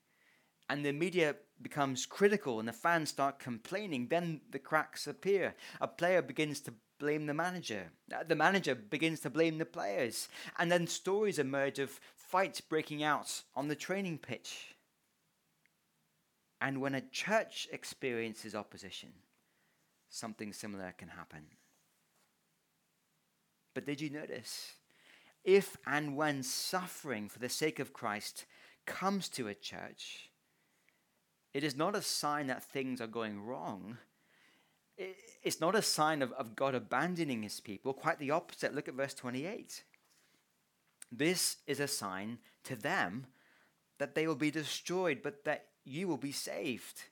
and 0.68 0.84
the 0.84 0.92
media 0.92 1.36
becomes 1.62 2.06
critical 2.06 2.58
and 2.58 2.68
the 2.68 2.72
fans 2.72 3.10
start 3.10 3.38
complaining, 3.38 4.08
then 4.08 4.40
the 4.50 4.58
cracks 4.58 5.06
appear. 5.06 5.54
A 5.80 5.88
player 5.88 6.22
begins 6.22 6.60
to 6.60 6.74
blame 6.98 7.26
the 7.26 7.34
manager. 7.34 7.90
Uh, 8.12 8.24
the 8.24 8.34
manager 8.34 8.74
begins 8.74 9.20
to 9.20 9.30
blame 9.30 9.58
the 9.58 9.64
players. 9.64 10.28
And 10.58 10.70
then 10.70 10.86
stories 10.86 11.38
emerge 11.38 11.78
of 11.78 12.00
fights 12.14 12.60
breaking 12.60 13.02
out 13.02 13.42
on 13.54 13.68
the 13.68 13.74
training 13.76 14.18
pitch. 14.18 14.74
And 16.60 16.80
when 16.80 16.94
a 16.94 17.00
church 17.00 17.68
experiences 17.70 18.54
opposition, 18.54 19.10
something 20.08 20.52
similar 20.52 20.94
can 20.96 21.08
happen. 21.08 21.44
But 23.74 23.84
did 23.84 24.00
you 24.00 24.08
notice? 24.08 24.72
If 25.44 25.76
and 25.86 26.16
when 26.16 26.42
suffering 26.42 27.28
for 27.28 27.38
the 27.38 27.48
sake 27.48 27.78
of 27.78 27.92
Christ 27.92 28.46
comes 28.86 29.28
to 29.30 29.48
a 29.48 29.54
church, 29.54 30.25
it 31.56 31.64
is 31.64 31.74
not 31.74 31.96
a 31.96 32.02
sign 32.02 32.48
that 32.48 32.62
things 32.62 33.00
are 33.00 33.06
going 33.06 33.40
wrong. 33.40 33.96
It's 35.42 35.58
not 35.58 35.74
a 35.74 35.80
sign 35.80 36.20
of, 36.20 36.30
of 36.32 36.54
God 36.54 36.74
abandoning 36.74 37.42
his 37.42 37.60
people. 37.60 37.94
Quite 37.94 38.18
the 38.18 38.30
opposite. 38.30 38.74
Look 38.74 38.88
at 38.88 38.94
verse 38.94 39.14
28. 39.14 39.82
This 41.10 41.56
is 41.66 41.80
a 41.80 41.88
sign 41.88 42.40
to 42.64 42.76
them 42.76 43.24
that 43.96 44.14
they 44.14 44.26
will 44.26 44.34
be 44.34 44.50
destroyed, 44.50 45.20
but 45.22 45.46
that 45.46 45.68
you 45.82 46.06
will 46.06 46.18
be 46.18 46.30
saved, 46.30 47.04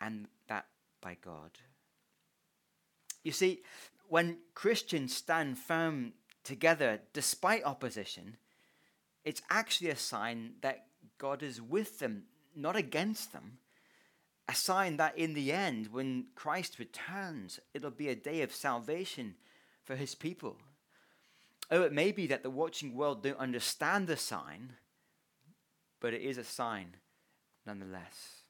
and 0.00 0.26
that 0.48 0.66
by 1.00 1.16
God. 1.24 1.52
You 3.22 3.30
see, 3.30 3.62
when 4.08 4.38
Christians 4.54 5.14
stand 5.14 5.56
firm 5.56 6.14
together 6.42 7.02
despite 7.12 7.62
opposition, 7.62 8.38
it's 9.24 9.42
actually 9.50 9.90
a 9.90 9.96
sign 9.96 10.54
that 10.62 10.86
God 11.18 11.44
is 11.44 11.62
with 11.62 12.00
them 12.00 12.24
not 12.56 12.76
against 12.76 13.32
them. 13.32 13.58
A 14.48 14.54
sign 14.54 14.96
that 14.96 15.16
in 15.16 15.34
the 15.34 15.52
end, 15.52 15.88
when 15.92 16.26
Christ 16.34 16.78
returns, 16.78 17.60
it'll 17.74 17.90
be 17.90 18.08
a 18.08 18.14
day 18.14 18.42
of 18.42 18.54
salvation 18.54 19.36
for 19.84 19.96
his 19.96 20.14
people. 20.14 20.56
Oh, 21.70 21.82
it 21.82 21.92
may 21.92 22.12
be 22.12 22.26
that 22.26 22.42
the 22.42 22.50
watching 22.50 22.94
world 22.94 23.22
don't 23.22 23.38
understand 23.38 24.06
the 24.06 24.16
sign, 24.16 24.74
but 26.00 26.12
it 26.12 26.20
is 26.20 26.38
a 26.38 26.44
sign 26.44 26.96
nonetheless. 27.64 28.42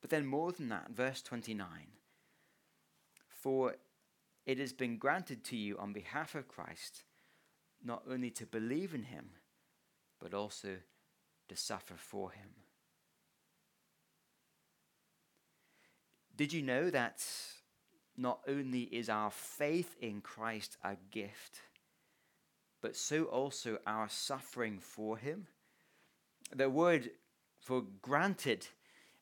But 0.00 0.10
then, 0.10 0.26
more 0.26 0.52
than 0.52 0.68
that, 0.68 0.90
verse 0.90 1.22
29 1.22 1.66
For 3.28 3.74
it 4.46 4.58
has 4.58 4.72
been 4.72 4.96
granted 4.96 5.44
to 5.44 5.56
you 5.56 5.76
on 5.78 5.92
behalf 5.92 6.34
of 6.34 6.48
Christ 6.48 7.02
not 7.84 8.02
only 8.10 8.30
to 8.30 8.46
believe 8.46 8.94
in 8.94 9.04
him, 9.04 9.30
but 10.20 10.34
also 10.34 10.76
to 11.48 11.56
suffer 11.56 11.94
for 11.96 12.30
him. 12.30 12.48
Did 16.36 16.52
you 16.52 16.62
know 16.62 16.88
that 16.90 17.24
not 18.16 18.40
only 18.46 18.82
is 18.82 19.08
our 19.08 19.30
faith 19.30 19.96
in 20.00 20.20
Christ 20.20 20.76
a 20.84 20.96
gift, 21.10 21.60
but 22.80 22.94
so 22.94 23.24
also 23.24 23.78
our 23.86 24.08
suffering 24.08 24.78
for 24.78 25.16
him? 25.16 25.48
The 26.54 26.70
word 26.70 27.10
for 27.60 27.82
granted 28.00 28.68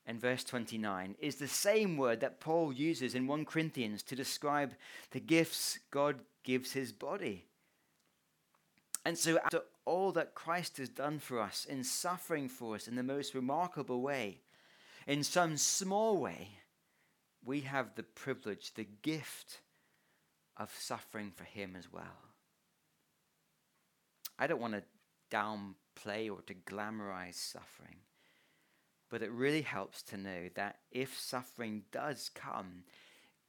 in 0.06 0.21
verse 0.21 0.45
29 0.45 1.16
is 1.18 1.37
the 1.37 1.49
same 1.49 1.97
word 1.97 2.21
that 2.21 2.38
Paul 2.38 2.73
uses 2.73 3.14
in 3.14 3.26
1 3.26 3.45
Corinthians 3.45 4.02
to 4.04 4.14
describe 4.14 4.75
the 5.11 5.21
gifts 5.21 5.78
God 5.90 6.21
gives 6.45 6.73
his 6.73 6.92
body. 6.92 7.47
And 9.06 9.16
so, 9.16 9.38
after 9.38 9.60
all 9.84 10.10
that 10.12 10.34
Christ 10.34 10.78
has 10.78 10.88
done 10.88 11.20
for 11.20 11.38
us 11.38 11.64
in 11.64 11.84
suffering 11.84 12.48
for 12.48 12.75
us 12.75 12.88
in 12.88 12.96
the 12.96 13.04
most 13.04 13.36
remarkable 13.36 14.00
way, 14.00 14.40
in 15.06 15.22
some 15.22 15.56
small 15.58 16.16
way, 16.16 16.48
we 17.44 17.60
have 17.60 17.94
the 17.94 18.02
privilege, 18.02 18.75
the 18.75 18.88
gift 19.02 19.60
of 20.56 20.75
suffering 20.76 21.30
for 21.30 21.44
him 21.44 21.76
as 21.78 21.92
well. 21.92 22.18
I 24.40 24.48
don't 24.48 24.60
want 24.60 24.75
to 24.75 24.82
downplay 25.30 26.28
or 26.28 26.42
to 26.42 26.54
glamorize 26.54 27.34
suffering. 27.34 27.98
But 29.08 29.22
it 29.22 29.30
really 29.30 29.62
helps 29.62 30.02
to 30.02 30.16
know 30.16 30.48
that 30.56 30.80
if 30.90 31.16
suffering 31.16 31.84
does 31.92 32.28
come, 32.34 32.82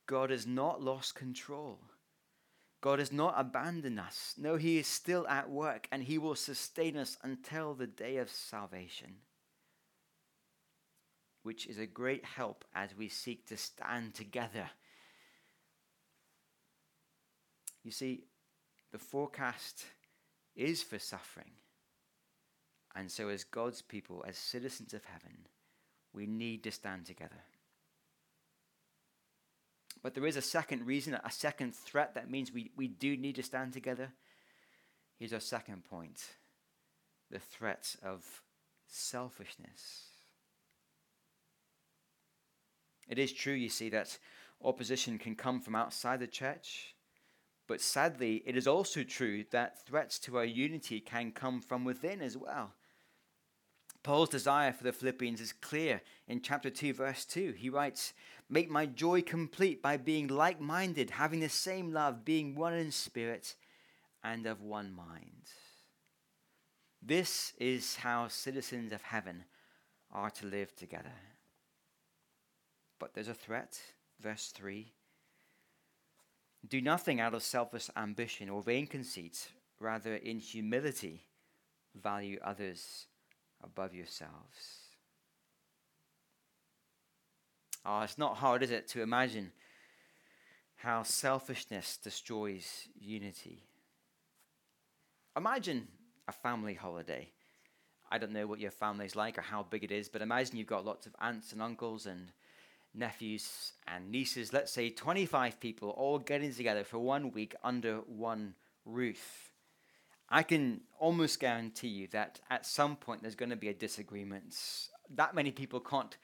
God 0.06 0.30
has 0.30 0.46
not 0.46 0.84
lost 0.84 1.16
control. 1.16 1.80
God 2.82 3.00
has 3.00 3.12
not 3.12 3.34
abandoned 3.38 4.00
us. 4.00 4.36
No, 4.38 4.56
He 4.56 4.78
is 4.78 4.88
still 4.88 5.28
at 5.28 5.50
work 5.50 5.88
and 5.92 6.04
He 6.04 6.18
will 6.18 6.36
sustain 6.36 6.98
us 6.98 7.18
until 7.24 7.74
the 7.74 7.88
day 7.88 8.18
of 8.18 8.30
salvation, 8.30 9.16
which 11.44 11.66
is 11.66 11.80
a 11.80 11.88
great 11.88 12.24
help 12.24 12.66
as 12.76 12.96
we 12.96 13.10
seek 13.10 13.48
to 13.48 13.58
stand 13.58 14.14
together. 14.14 14.70
You 17.84 17.92
see, 17.92 18.26
the 18.92 19.00
forecast 19.00 19.86
is 20.56 20.84
for 20.84 21.00
suffering. 21.00 21.52
And 22.96 23.12
so, 23.12 23.30
as 23.30 23.44
God's 23.44 23.82
people, 23.82 24.26
as 24.28 24.38
citizens 24.38 24.94
of 24.94 25.06
heaven, 25.06 25.38
we 26.14 26.26
need 26.26 26.64
to 26.64 26.72
stand 26.72 27.06
together. 27.06 27.44
But 30.02 30.14
there 30.14 30.26
is 30.26 30.38
a 30.38 30.42
second 30.42 30.86
reason, 30.86 31.14
a 31.16 31.32
second 31.32 31.76
threat 31.76 32.14
that 32.16 32.30
means 32.30 32.52
we, 32.52 32.72
we 32.76 32.88
do 32.88 33.18
need 33.18 33.36
to 33.36 33.44
stand 33.44 33.74
together. 33.74 34.12
Here's 35.18 35.34
our 35.34 35.40
second 35.40 35.84
point 35.84 36.24
the 37.30 37.40
threat 37.40 37.96
of 38.04 38.24
selfishness. 38.88 40.06
It 43.10 43.20
is 43.20 43.32
true, 43.32 43.54
you 43.54 43.70
see, 43.70 43.90
that 43.90 44.18
opposition 44.64 45.18
can 45.18 45.36
come 45.36 45.60
from 45.60 45.76
outside 45.76 46.20
the 46.20 46.28
church. 46.28 46.96
But 47.68 47.82
sadly, 47.82 48.44
it 48.46 48.56
is 48.56 48.68
also 48.68 49.04
true 49.04 49.44
that 49.52 49.86
threats 49.86 50.20
to 50.20 50.38
our 50.38 50.46
unity 50.46 51.02
can 51.02 51.32
come 51.32 51.62
from 51.62 51.84
within 51.84 52.22
as 52.22 52.38
well. 52.38 52.74
Paul's 54.04 54.30
desire 54.30 54.72
for 54.72 54.84
the 54.84 54.94
Philippians 54.94 55.42
is 55.42 55.54
clear 55.54 56.02
in 56.28 56.42
chapter 56.42 56.70
2, 56.70 56.94
verse 56.94 57.26
2. 57.26 57.54
He 57.58 57.70
writes, 57.70 58.14
Make 58.50 58.70
my 58.70 58.86
joy 58.86 59.22
complete 59.22 59.82
by 59.82 59.98
being 59.98 60.28
like 60.28 60.62
minded, 60.62 61.10
having 61.10 61.42
the 61.42 61.50
same 61.50 61.92
love, 61.92 62.24
being 62.24 62.56
one 62.56 62.74
in 62.74 62.92
spirit 62.92 63.56
and 64.24 64.46
of 64.46 64.62
one 64.62 64.94
mind. 64.94 65.50
This 67.02 67.54
is 67.60 67.98
how 67.98 68.28
citizens 68.28 68.92
of 68.94 69.02
heaven 69.02 69.44
are 70.12 70.30
to 70.32 70.46
live 70.48 70.76
together. 70.76 71.14
But 73.00 73.14
there's 73.14 73.28
a 73.28 73.34
threat, 73.34 73.80
verse 74.20 74.52
3. 74.56 74.94
Do 76.68 76.82
nothing 76.82 77.20
out 77.20 77.34
of 77.34 77.44
selfish 77.44 77.90
ambition 77.96 78.50
or 78.50 78.62
vain 78.62 78.88
conceit, 78.88 79.50
rather, 79.80 80.16
in 80.16 80.40
humility, 80.40 81.28
value 81.94 82.40
others 82.44 83.08
above 83.64 83.94
yourselves. 83.94 84.88
Oh, 87.86 88.02
it's 88.02 88.18
not 88.18 88.38
hard, 88.38 88.64
is 88.64 88.72
it, 88.72 88.88
to 88.90 89.02
imagine 89.02 89.52
how 90.76 91.04
selfishness 91.04 91.98
destroys 91.98 92.90
unity? 93.00 93.64
Imagine 95.36 95.88
a 96.28 96.32
family 96.32 96.74
holiday. 96.74 97.30
I 98.12 98.18
don't 98.18 98.34
know 98.34 98.48
what 98.48 98.60
your 98.60 98.72
family's 98.72 99.16
like 99.16 99.38
or 99.38 99.42
how 99.42 99.64
big 99.64 99.84
it 99.84 99.92
is, 99.92 100.10
but 100.10 100.22
imagine 100.22 100.58
you've 100.58 100.68
got 100.68 100.86
lots 100.86 101.08
of 101.08 101.16
aunts 101.20 101.52
and 101.54 101.62
uncles 101.62 102.06
and 102.06 102.32
nephews 102.94 103.74
and 103.88 104.12
nieces, 104.12 104.54
let's 104.54 104.72
say 104.72 104.90
25 104.90 105.60
people 105.60 105.90
all 105.92 106.20
getting 106.20 106.54
together 106.54 106.84
for 106.84 107.00
one 107.00 107.32
week 107.32 107.56
under 107.64 107.98
one 108.08 108.56
roof. 108.86 109.52
I 110.30 110.44
can 110.44 110.82
almost 111.00 111.40
guarantee 111.40 111.88
you 111.88 112.08
that 112.08 112.40
at 112.50 112.66
some 112.66 112.96
point 112.96 113.22
there's 113.22 113.36
going 113.36 113.50
to 113.50 113.56
be 113.56 113.70
a 113.70 113.74
disagreement. 113.74 114.56
That 115.16 115.34
many 115.34 115.52
people 115.52 115.80
can't 115.80 116.18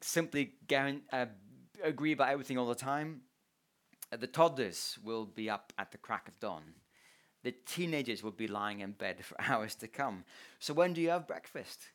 simply 0.00 0.52
uh, 1.12 1.26
agree 1.82 2.12
about 2.12 2.28
everything 2.28 2.58
all 2.58 2.68
the 2.68 2.74
time. 2.74 3.22
The 4.16 4.26
toddlers 4.26 4.98
will 5.02 5.24
be 5.24 5.48
up 5.48 5.72
at 5.78 5.92
the 5.92 5.98
crack 5.98 6.28
of 6.28 6.38
dawn. 6.40 6.62
The 7.42 7.52
teenagers 7.52 8.22
will 8.22 8.32
be 8.32 8.48
lying 8.48 8.80
in 8.80 8.92
bed 8.92 9.18
for 9.24 9.40
hours 9.40 9.74
to 9.76 9.88
come. 9.88 10.24
So, 10.58 10.74
when 10.74 10.92
do 10.92 11.00
you 11.00 11.10
have 11.10 11.26
breakfast? 11.26 11.86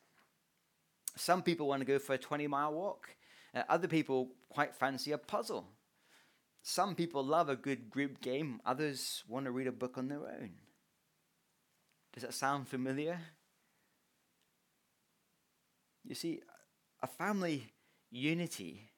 Some 1.16 1.42
people 1.42 1.68
want 1.68 1.80
to 1.80 1.86
go 1.86 1.98
for 1.98 2.14
a 2.14 2.18
20 2.18 2.46
mile 2.46 2.72
walk. 2.72 3.14
Uh, 3.54 3.62
other 3.68 3.86
people 3.86 4.30
quite 4.48 4.74
fancy 4.74 5.12
a 5.12 5.18
puzzle. 5.18 5.68
Some 6.62 6.94
people 6.94 7.24
love 7.24 7.48
a 7.48 7.56
good 7.56 7.90
group 7.90 8.20
game. 8.20 8.60
Others 8.64 9.24
want 9.28 9.44
to 9.46 9.50
read 9.50 9.66
a 9.66 9.72
book 9.72 9.98
on 9.98 10.08
their 10.08 10.20
own. 10.20 10.52
Does 12.12 12.22
that 12.22 12.34
sound 12.34 12.68
familiar? 12.68 13.18
You 16.04 16.14
see, 16.14 16.40
a 17.02 17.06
family 17.06 17.72
unity 18.10 18.90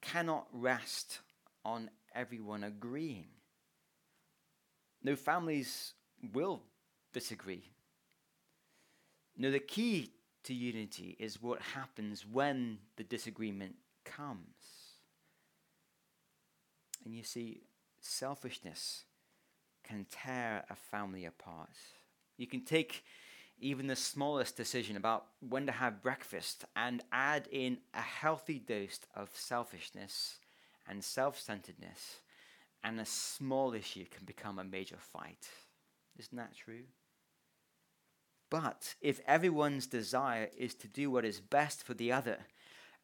cannot 0.00 0.46
rest 0.52 1.20
on 1.64 1.90
everyone 2.14 2.64
agreeing. 2.64 3.28
No, 5.02 5.14
families 5.14 5.94
will 6.32 6.62
disagree. 7.12 7.62
No, 9.36 9.50
the 9.50 9.60
key 9.60 10.10
to 10.44 10.54
unity 10.54 11.16
is 11.20 11.40
what 11.40 11.60
happens 11.60 12.26
when 12.26 12.78
the 12.96 13.04
disagreement 13.04 13.76
comes. 14.04 14.96
And 17.04 17.14
you 17.14 17.22
see, 17.22 17.62
selfishness 18.00 19.04
can 19.84 20.06
tear 20.10 20.64
a 20.68 20.74
family 20.74 21.24
apart. 21.24 21.70
You 22.38 22.46
can 22.46 22.62
take 22.62 23.04
even 23.60 23.88
the 23.88 23.96
smallest 23.96 24.56
decision 24.56 24.96
about 24.96 25.26
when 25.40 25.66
to 25.66 25.72
have 25.72 26.02
breakfast 26.02 26.64
and 26.76 27.02
add 27.12 27.48
in 27.50 27.78
a 27.92 28.00
healthy 28.00 28.58
dose 28.58 29.00
of 29.14 29.30
selfishness 29.34 30.38
and 30.88 31.04
self 31.04 31.38
centeredness, 31.38 32.20
and 32.82 32.98
a 32.98 33.04
small 33.04 33.74
issue 33.74 34.06
can 34.10 34.24
become 34.24 34.58
a 34.58 34.64
major 34.64 34.96
fight. 34.98 35.48
Isn't 36.16 36.38
that 36.38 36.56
true? 36.56 36.84
But 38.50 38.94
if 39.02 39.20
everyone's 39.26 39.86
desire 39.86 40.48
is 40.56 40.74
to 40.76 40.88
do 40.88 41.10
what 41.10 41.24
is 41.24 41.40
best 41.40 41.82
for 41.82 41.92
the 41.92 42.12
other, 42.12 42.38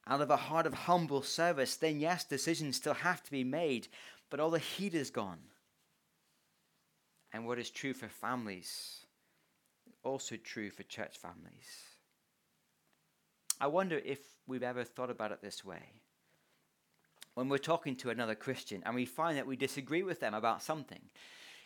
out 0.07 0.21
of 0.21 0.31
a 0.31 0.37
heart 0.37 0.67
of 0.67 0.75
humble 0.75 1.23
service, 1.23 1.77
then 1.77 2.01
yes, 2.01 2.25
decisions 2.25 2.77
still 2.77 2.95
have 2.95 3.23
to 3.25 3.31
be 3.31 3.45
made, 3.45 3.89
but 4.31 4.41
all 4.41 4.51
the 4.51 4.59
heat 4.59 4.95
is 4.95 5.11
gone. 5.11 5.41
And 7.33 7.47
what 7.47 7.59
is 7.59 7.69
true 7.69 7.93
for 7.93 8.09
families 8.09 9.04
also 10.05 10.37
true 10.37 10.71
for 10.71 10.83
church 10.85 11.19
families. 11.19 11.95
I 13.61 13.67
wonder 13.67 14.01
if 14.05 14.19
we've 14.47 14.63
ever 14.63 14.85
thought 14.85 15.11
about 15.11 15.33
it 15.33 15.41
this 15.43 15.65
way. 15.65 15.83
When 17.35 17.49
we're 17.49 17.59
talking 17.59 17.97
to 17.97 18.11
another 18.11 18.35
Christian 18.35 18.83
and 18.85 18.95
we 18.95 19.07
find 19.07 19.37
that 19.39 19.47
we 19.47 19.57
disagree 19.57 20.03
with 20.03 20.21
them 20.21 20.35
about 20.35 20.63
something, 20.63 21.01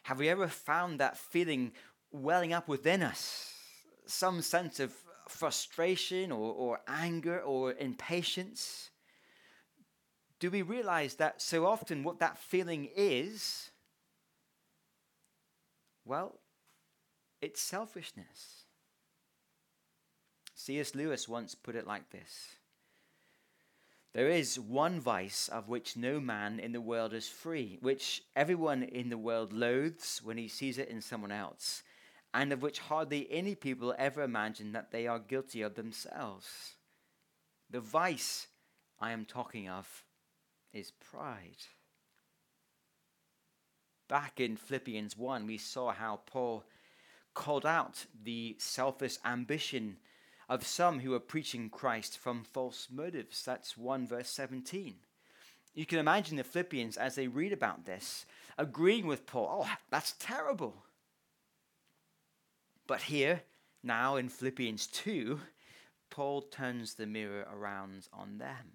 have 0.05 0.19
we 0.19 0.29
ever 0.29 0.49
found 0.49 1.01
that 1.01 1.19
feeling 1.19 1.73
welling 2.11 2.53
up 2.53 2.69
within 2.69 3.03
us? 3.03 3.53
Some 4.07 4.41
sense 4.41 4.81
of 4.81 4.95
frustration 5.29 6.33
or, 6.33 6.53
or 6.53 6.81
anger 6.89 7.41
or 7.41 7.75
impatience? 7.75 8.91
Do 10.41 10.51
we 10.51 10.63
realize 10.63 11.17
that 11.17 11.43
so 11.43 11.67
often 11.67 12.05
what 12.05 12.21
that 12.21 12.39
feeling 12.39 12.89
is? 12.97 13.71
Well, 16.05 16.39
it's 17.41 17.61
selfishness. 17.61 18.65
C.S. 20.55 20.95
Lewis 20.95 21.29
once 21.29 21.55
put 21.55 21.77
it 21.77 21.87
like 21.87 22.11
this 22.11 22.57
There 24.13 24.29
is 24.29 24.59
one 24.59 25.01
vice 25.01 25.49
of 25.49 25.69
which 25.69 25.97
no 25.97 26.21
man 26.21 26.59
in 26.59 26.73
the 26.73 26.81
world 26.81 27.15
is 27.15 27.29
free, 27.29 27.79
which 27.81 28.23
everyone 28.35 28.83
in 28.83 29.09
the 29.09 29.19
world 29.19 29.53
loathes 29.53 30.21
when 30.23 30.37
he 30.37 30.49
sees 30.49 30.79
it 30.79 30.89
in 30.89 31.01
someone 31.01 31.33
else, 31.33 31.83
and 32.35 32.53
of 32.53 32.61
which 32.61 32.81
hardly 32.81 33.29
any 33.31 33.55
people 33.55 33.95
ever 33.99 34.23
imagine 34.23 34.73
that 34.73 34.91
they 34.91 35.07
are 35.07 35.19
guilty 35.19 35.63
of 35.63 35.75
themselves. 35.75 36.75
The 37.71 37.81
vice 37.81 38.49
I 39.01 39.13
am 39.13 39.25
talking 39.25 39.69
of 39.69 40.05
is 40.73 40.91
pride. 40.91 41.67
Back 44.09 44.41
in 44.41 44.57
Philippians 44.57 45.17
1, 45.17 45.47
we 45.47 45.59
saw 45.59 45.93
how 45.93 46.21
Paul 46.27 46.65
called 47.39 47.65
out 47.65 48.05
the 48.25 48.57
selfish 48.59 49.17
ambition 49.25 49.97
of 50.49 50.67
some 50.67 50.99
who 50.99 51.15
are 51.15 51.21
preaching 51.21 51.71
Christ 51.71 52.19
from 52.19 52.43
false 52.43 52.89
motives. 52.91 53.45
That's 53.45 53.79
1 53.79 54.09
verse 54.09 54.29
17. 54.29 54.97
You 55.73 55.87
can 55.87 56.01
imagine 56.01 56.37
the 56.37 56.43
Philippians 56.43 56.97
as 56.97 57.15
they 57.15 57.29
read 57.29 57.53
about 57.53 57.85
this, 57.85 58.27
agreeing 58.59 59.07
with 59.07 59.25
Paul. 59.25 59.65
Oh, 59.65 59.73
that's 59.89 60.17
terrible. 60.19 60.83
But 62.89 63.03
here, 63.03 63.43
now 63.85 64.17
in 64.17 64.29
Philippians 64.29 64.89
2, 64.89 65.39
Paul 66.11 66.43
turns 66.43 66.95
the 66.95 67.07
mirror 67.07 67.47
around 67.55 68.09
on 68.13 68.39
them. 68.39 68.73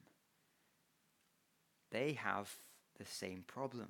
They 1.91 2.13
have 2.13 2.55
the 2.97 3.05
same 3.05 3.43
problem 3.45 3.89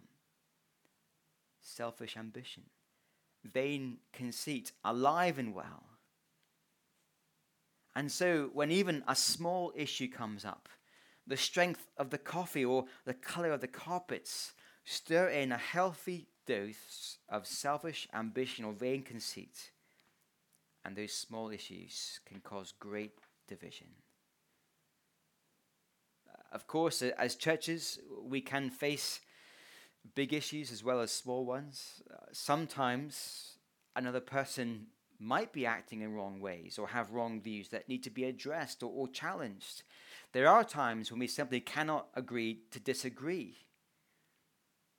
selfish 1.61 2.17
ambition, 2.17 2.63
vain 3.43 3.97
conceit, 4.11 4.71
alive 4.83 5.37
and 5.37 5.53
well. 5.53 5.83
And 7.95 8.11
so, 8.11 8.49
when 8.53 8.71
even 8.71 9.03
a 9.07 9.15
small 9.15 9.71
issue 9.75 10.07
comes 10.07 10.45
up, 10.45 10.67
the 11.27 11.37
strength 11.37 11.87
of 11.97 12.09
the 12.09 12.17
coffee 12.17 12.65
or 12.65 12.85
the 13.05 13.13
color 13.13 13.51
of 13.51 13.61
the 13.61 13.67
carpets 13.67 14.53
stir 14.83 15.29
in 15.29 15.51
a 15.51 15.57
healthy 15.57 16.27
dose 16.45 17.17
of 17.29 17.47
selfish 17.47 18.07
ambition 18.13 18.65
or 18.65 18.73
vain 18.73 19.03
conceit, 19.03 19.71
and 20.83 20.95
those 20.95 21.13
small 21.13 21.49
issues 21.49 22.19
can 22.25 22.41
cause 22.41 22.73
great 22.77 23.19
division. 23.47 23.87
Of 26.51 26.67
course, 26.67 27.01
as 27.01 27.35
churches, 27.35 27.99
we 28.21 28.41
can 28.41 28.69
face 28.69 29.21
big 30.15 30.33
issues 30.33 30.71
as 30.71 30.83
well 30.83 30.99
as 30.99 31.11
small 31.11 31.45
ones. 31.45 32.01
Uh, 32.11 32.17
sometimes 32.31 33.57
another 33.95 34.19
person 34.19 34.87
might 35.19 35.53
be 35.53 35.65
acting 35.65 36.01
in 36.01 36.13
wrong 36.13 36.39
ways 36.39 36.77
or 36.77 36.89
have 36.89 37.11
wrong 37.11 37.39
views 37.39 37.69
that 37.69 37.87
need 37.87 38.03
to 38.03 38.09
be 38.09 38.25
addressed 38.25 38.83
or, 38.83 38.91
or 38.91 39.07
challenged. 39.07 39.83
There 40.33 40.47
are 40.47 40.63
times 40.63 41.11
when 41.11 41.19
we 41.19 41.27
simply 41.27 41.59
cannot 41.59 42.07
agree 42.15 42.59
to 42.71 42.79
disagree. 42.79 43.57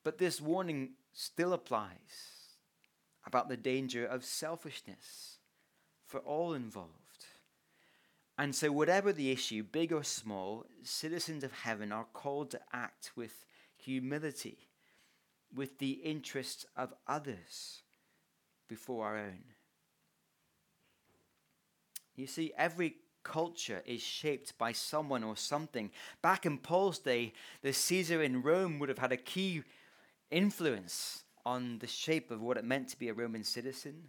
But 0.03 0.19
this 0.19 0.40
warning 0.40 0.90
still 1.12 1.53
applies 1.53 2.35
about 3.27 3.49
the 3.49 3.57
danger 3.57 4.07
of 4.07 4.25
selfishness 4.25 5.38
for 6.07 6.21
all 6.21 6.55
involved. 6.55 6.90
And 8.37 8.55
so, 8.55 8.73
whatever 8.73 9.12
the 9.12 9.31
issue, 9.31 9.62
big 9.62 9.93
or 9.93 10.03
small, 10.03 10.67
citizens 10.83 11.45
of 11.45 11.53
heaven 11.53 11.93
are 11.93 12.07
called 12.12 12.51
to 12.51 12.61
act 12.73 13.12
with 13.14 13.45
humility, 13.77 14.69
with 15.55 15.79
the 15.79 15.93
interests 15.93 16.67
of 16.77 16.93
others 17.07 17.83
before 18.69 19.07
our 19.07 19.19
own. 19.19 19.45
You 22.17 22.27
see, 22.27 22.53
every 22.57 22.97
culture 23.23 23.83
is 23.87 24.03
shaped 24.03 24.57
by 24.59 24.73
someone 24.73 25.25
or 25.25 25.37
something. 25.37 25.90
Back 26.23 26.47
in 26.47 26.59
Paul's 26.59 26.99
day, 26.99 27.33
the 27.62 27.73
Caesar 27.73 28.23
in 28.23 28.43
Rome 28.43 28.79
would 28.79 28.88
have 28.88 28.99
had 28.99 29.12
a 29.12 29.17
key 29.17 29.62
influence 30.31 31.25
on 31.45 31.79
the 31.79 31.87
shape 31.87 32.31
of 32.31 32.40
what 32.40 32.57
it 32.57 32.64
meant 32.64 32.88
to 32.88 32.99
be 32.99 33.09
a 33.09 33.14
Roman 33.14 33.45
citizen. 33.45 34.05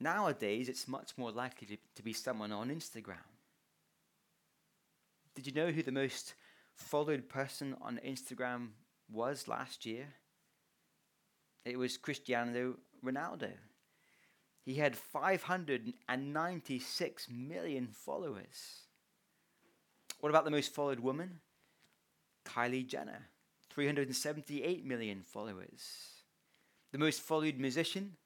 Nowadays, 0.00 0.68
it's 0.68 0.88
much 0.88 1.12
more 1.16 1.30
likely 1.30 1.66
to, 1.68 1.76
to 1.96 2.02
be 2.02 2.12
someone 2.12 2.52
on 2.52 2.68
Instagram. 2.68 3.28
Did 5.34 5.46
you 5.46 5.52
know 5.52 5.70
who 5.70 5.82
the 5.82 5.92
most 5.92 6.34
followed 6.74 7.28
person 7.28 7.76
on 7.80 8.00
Instagram 8.06 8.68
was 9.10 9.48
last 9.48 9.86
year? 9.86 10.08
It 11.64 11.78
was 11.78 11.96
Cristiano 11.96 12.74
Ronaldo. 13.04 13.50
He 14.64 14.74
had 14.74 14.96
596 14.96 17.28
million 17.30 17.88
followers. 17.88 18.86
What 20.20 20.30
about 20.30 20.44
the 20.44 20.50
most 20.50 20.72
followed 20.72 21.00
woman? 21.00 21.40
Kylie 22.46 22.86
Jenner, 22.86 23.28
378 23.70 24.84
million 24.84 25.22
followers. 25.22 25.82
The 26.92 26.98
most 26.98 27.20
followed 27.20 27.58
musician? 27.58 28.16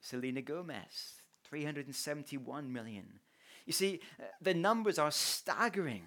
Selena 0.00 0.42
Gomez, 0.42 1.22
371 1.44 2.72
million. 2.72 3.20
You 3.64 3.72
see, 3.72 4.00
uh, 4.20 4.24
the 4.40 4.54
numbers 4.54 4.98
are 4.98 5.10
staggering. 5.10 6.04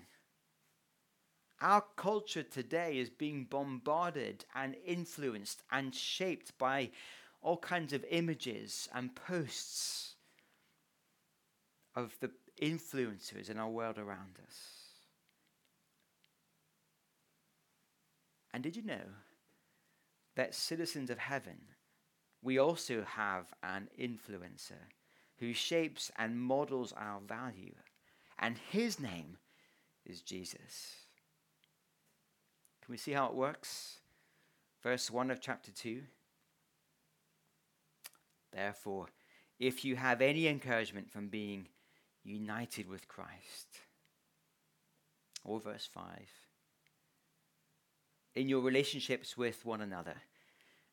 Our 1.61 1.83
culture 1.97 2.43
today 2.43 2.97
is 2.97 3.09
being 3.09 3.45
bombarded 3.45 4.45
and 4.55 4.75
influenced 4.85 5.63
and 5.71 5.93
shaped 5.93 6.57
by 6.57 6.91
all 7.41 7.57
kinds 7.57 7.91
of 7.91 8.05
images 8.09 8.87
and 8.93 9.13
posts 9.15 10.15
of 11.95 12.15
the 12.21 12.31
influencers 12.61 13.49
in 13.49 13.57
our 13.57 13.69
world 13.69 13.97
around 13.97 14.39
us. 14.47 14.57
And 18.53 18.63
did 18.63 18.75
you 18.75 18.83
know 18.83 19.15
that 20.35 20.55
citizens 20.55 21.09
of 21.09 21.17
heaven 21.17 21.57
we 22.41 22.57
also 22.57 23.03
have 23.03 23.53
an 23.63 23.89
influencer 23.99 24.87
who 25.39 25.53
shapes 25.53 26.11
and 26.17 26.39
models 26.39 26.93
our 26.97 27.19
value, 27.21 27.75
and 28.37 28.57
his 28.57 28.99
name 28.99 29.37
is 30.05 30.21
Jesus. 30.21 31.08
Can 32.89 32.93
we 32.93 32.97
see 32.97 33.11
how 33.11 33.27
it 33.27 33.35
works? 33.35 33.99
Verse 34.81 35.11
1 35.11 35.29
of 35.29 35.39
chapter 35.39 35.69
2. 35.69 36.01
Therefore, 38.51 39.09
if 39.59 39.85
you 39.85 39.95
have 39.95 40.23
any 40.23 40.47
encouragement 40.47 41.11
from 41.11 41.27
being 41.27 41.67
united 42.23 42.89
with 42.89 43.07
Christ, 43.07 43.67
or 45.43 45.59
verse 45.59 45.87
5, 45.93 46.03
in 48.33 48.49
your 48.49 48.61
relationships 48.61 49.37
with 49.37 49.63
one 49.67 49.81
another, 49.81 50.15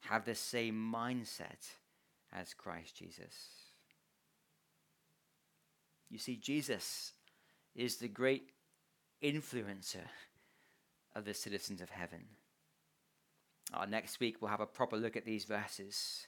have 0.00 0.26
the 0.26 0.34
same 0.34 0.74
mindset 0.74 1.66
as 2.30 2.52
Christ 2.52 2.94
Jesus. 2.94 3.70
You 6.10 6.18
see, 6.18 6.36
Jesus 6.36 7.14
is 7.74 7.96
the 7.96 8.08
great 8.08 8.50
influencer 9.24 10.04
of 11.16 11.24
the 11.24 11.34
citizens 11.34 11.80
of 11.80 11.90
heaven. 11.90 12.26
Uh, 13.72 13.86
next 13.86 14.20
week, 14.20 14.36
we'll 14.40 14.50
have 14.50 14.60
a 14.60 14.66
proper 14.66 14.96
look 14.96 15.16
at 15.16 15.24
these 15.24 15.44
verses. 15.44 16.26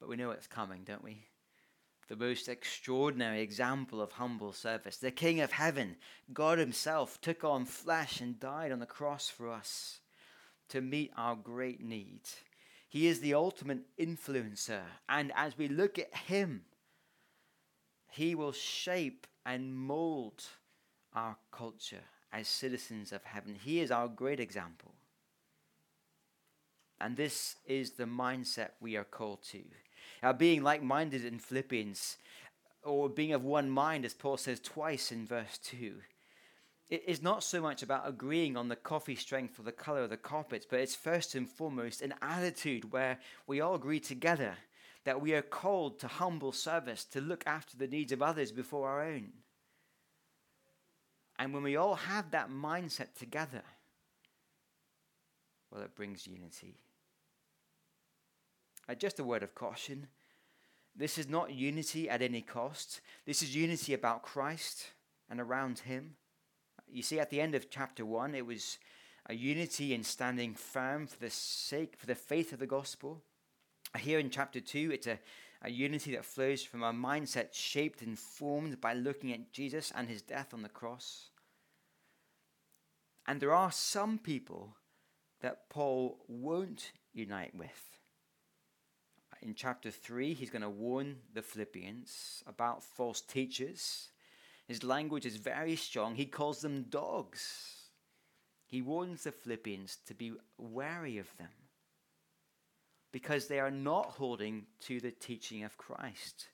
But 0.00 0.08
we 0.08 0.16
know 0.16 0.30
it's 0.30 0.46
coming, 0.46 0.82
don't 0.84 1.04
we? 1.04 1.24
The 2.08 2.16
most 2.16 2.48
extraordinary 2.48 3.42
example 3.42 4.00
of 4.00 4.12
humble 4.12 4.52
service. 4.52 4.96
The 4.96 5.10
King 5.10 5.40
of 5.40 5.52
heaven, 5.52 5.96
God 6.32 6.58
Himself, 6.58 7.20
took 7.20 7.44
on 7.44 7.64
flesh 7.64 8.20
and 8.20 8.40
died 8.40 8.72
on 8.72 8.78
the 8.78 8.86
cross 8.86 9.28
for 9.28 9.50
us 9.50 10.00
to 10.70 10.80
meet 10.80 11.12
our 11.16 11.36
great 11.36 11.84
need. 11.84 12.22
He 12.88 13.08
is 13.08 13.20
the 13.20 13.34
ultimate 13.34 13.80
influencer. 14.00 14.82
And 15.08 15.32
as 15.36 15.58
we 15.58 15.68
look 15.68 15.98
at 15.98 16.14
Him, 16.14 16.62
He 18.08 18.34
will 18.34 18.52
shape 18.52 19.26
and 19.44 19.76
mold 19.76 20.44
our 21.16 21.36
culture 21.50 22.04
as 22.32 22.46
citizens 22.46 23.10
of 23.10 23.24
heaven. 23.24 23.56
He 23.60 23.80
is 23.80 23.90
our 23.90 24.06
great 24.06 24.38
example. 24.38 24.94
And 27.00 27.16
this 27.16 27.56
is 27.66 27.92
the 27.92 28.04
mindset 28.04 28.70
we 28.80 28.96
are 28.96 29.04
called 29.04 29.42
to. 29.50 29.62
Now, 30.22 30.32
being 30.32 30.62
like 30.62 30.82
minded 30.82 31.24
in 31.24 31.38
Philippians, 31.38 32.18
or 32.82 33.08
being 33.08 33.32
of 33.32 33.44
one 33.44 33.68
mind, 33.68 34.04
as 34.04 34.14
Paul 34.14 34.36
says 34.36 34.60
twice 34.60 35.10
in 35.10 35.26
verse 35.26 35.58
2, 35.58 35.94
it 36.88 37.02
is 37.06 37.20
not 37.20 37.42
so 37.42 37.60
much 37.60 37.82
about 37.82 38.08
agreeing 38.08 38.56
on 38.56 38.68
the 38.68 38.76
coffee 38.76 39.16
strength 39.16 39.58
or 39.58 39.62
the 39.62 39.72
color 39.72 40.04
of 40.04 40.10
the 40.10 40.16
carpets, 40.16 40.66
but 40.68 40.78
it's 40.78 40.94
first 40.94 41.34
and 41.34 41.48
foremost 41.48 42.00
an 42.00 42.14
attitude 42.22 42.92
where 42.92 43.18
we 43.46 43.60
all 43.60 43.74
agree 43.74 43.98
together 43.98 44.54
that 45.04 45.20
we 45.20 45.34
are 45.34 45.42
called 45.42 45.98
to 46.00 46.08
humble 46.08 46.52
service, 46.52 47.04
to 47.04 47.20
look 47.20 47.44
after 47.46 47.76
the 47.76 47.88
needs 47.88 48.12
of 48.12 48.22
others 48.22 48.52
before 48.52 48.88
our 48.88 49.02
own. 49.02 49.32
And 51.38 51.52
when 51.52 51.62
we 51.62 51.76
all 51.76 51.94
have 51.94 52.30
that 52.30 52.50
mindset 52.50 53.14
together, 53.18 53.62
well, 55.70 55.82
it 55.82 55.94
brings 55.94 56.26
unity. 56.26 56.76
Uh, 58.88 58.94
just 58.94 59.18
a 59.18 59.24
word 59.24 59.42
of 59.42 59.54
caution. 59.54 60.06
This 60.94 61.18
is 61.18 61.28
not 61.28 61.52
unity 61.52 62.08
at 62.08 62.22
any 62.22 62.40
cost. 62.40 63.00
This 63.26 63.42
is 63.42 63.54
unity 63.54 63.92
about 63.92 64.22
Christ 64.22 64.86
and 65.28 65.40
around 65.40 65.80
Him. 65.80 66.16
You 66.88 67.02
see, 67.02 67.18
at 67.20 67.30
the 67.30 67.40
end 67.40 67.54
of 67.54 67.68
chapter 67.68 68.06
1, 68.06 68.34
it 68.34 68.46
was 68.46 68.78
a 69.28 69.34
unity 69.34 69.92
in 69.92 70.04
standing 70.04 70.54
firm 70.54 71.06
for 71.06 71.18
the 71.18 71.30
sake, 71.30 71.96
for 71.98 72.06
the 72.06 72.14
faith 72.14 72.52
of 72.52 72.60
the 72.60 72.66
gospel. 72.66 73.22
Here 73.98 74.18
in 74.18 74.30
chapter 74.30 74.60
2, 74.60 74.90
it's 74.92 75.06
a, 75.06 75.18
a 75.62 75.70
unity 75.70 76.12
that 76.12 76.24
flows 76.24 76.62
from 76.62 76.82
a 76.82 76.92
mindset 76.92 77.52
shaped 77.52 78.02
and 78.02 78.18
formed 78.18 78.80
by 78.80 78.94
looking 78.94 79.32
at 79.32 79.52
Jesus 79.52 79.92
and 79.94 80.08
his 80.08 80.22
death 80.22 80.52
on 80.52 80.62
the 80.62 80.68
cross. 80.68 81.30
And 83.26 83.40
there 83.40 83.54
are 83.54 83.72
some 83.72 84.18
people 84.18 84.76
that 85.40 85.68
Paul 85.68 86.18
won't 86.28 86.92
unite 87.12 87.54
with. 87.54 87.98
in 89.42 89.54
chapter 89.54 89.90
3, 89.90 90.34
he's 90.34 90.50
going 90.50 90.62
to 90.62 90.70
warn 90.70 91.16
the 91.34 91.42
Philippians 91.42 92.42
about 92.46 92.82
false 92.82 93.20
teachers. 93.20 94.08
His 94.66 94.82
language 94.82 95.26
is 95.26 95.36
very 95.36 95.76
strong. 95.76 96.14
He 96.14 96.26
calls 96.26 96.60
them 96.60 96.86
dogs. 96.88 97.90
He 98.66 98.82
warns 98.82 99.24
the 99.24 99.32
Philippians 99.32 99.98
to 100.06 100.14
be 100.14 100.32
wary 100.58 101.18
of 101.18 101.36
them 101.36 101.65
because 103.16 103.46
they 103.46 103.58
are 103.58 103.70
not 103.70 104.10
holding 104.10 104.66
to 104.78 105.00
the 105.00 105.10
teaching 105.10 105.64
of 105.64 105.78
Christ. 105.78 106.48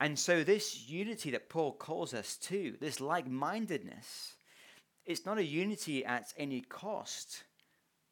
And 0.00 0.18
so, 0.18 0.42
this 0.42 0.88
unity 0.88 1.30
that 1.30 1.48
Paul 1.48 1.74
calls 1.74 2.12
us 2.12 2.36
to, 2.48 2.76
this 2.80 3.00
like 3.00 3.28
mindedness, 3.28 4.34
it's 5.06 5.24
not 5.24 5.38
a 5.38 5.44
unity 5.44 6.04
at 6.04 6.34
any 6.36 6.62
cost, 6.62 7.44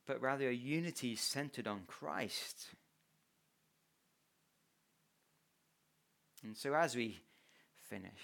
but 0.07 0.23
rather 0.23 0.51
a 0.51 0.55
unity 0.55 1.17
centered 1.17 1.67
on 1.67 1.81
Christ. 1.89 2.67
And 6.45 6.57
so, 6.57 6.75
as 6.75 6.95
we 6.95 7.19
finish, 7.89 8.23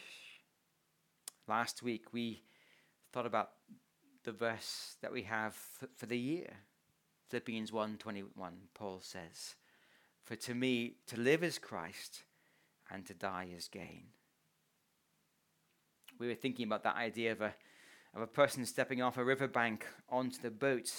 last 1.48 1.82
week 1.82 2.12
we 2.12 2.44
thought 3.12 3.26
about 3.26 3.50
the 4.22 4.30
verse 4.30 4.94
that 5.02 5.12
we 5.12 5.22
have 5.22 5.56
for 5.96 6.06
the 6.06 6.16
year. 6.16 6.52
Philippians 7.28 7.72
1:21 7.72 8.68
Paul 8.74 9.00
says, 9.00 9.56
"For 10.22 10.36
to 10.36 10.54
me 10.54 10.96
to 11.06 11.16
live 11.16 11.42
is 11.42 11.58
Christ 11.58 12.24
and 12.90 13.04
to 13.06 13.14
die 13.14 13.48
is 13.54 13.68
gain. 13.68 14.08
We 16.18 16.28
were 16.28 16.34
thinking 16.34 16.66
about 16.66 16.84
that 16.84 16.96
idea 16.96 17.32
of 17.32 17.40
a, 17.40 17.54
of 18.14 18.22
a 18.22 18.26
person 18.26 18.64
stepping 18.64 19.02
off 19.02 19.18
a 19.18 19.24
riverbank 19.24 19.86
onto 20.08 20.40
the 20.40 20.50
boat, 20.50 20.92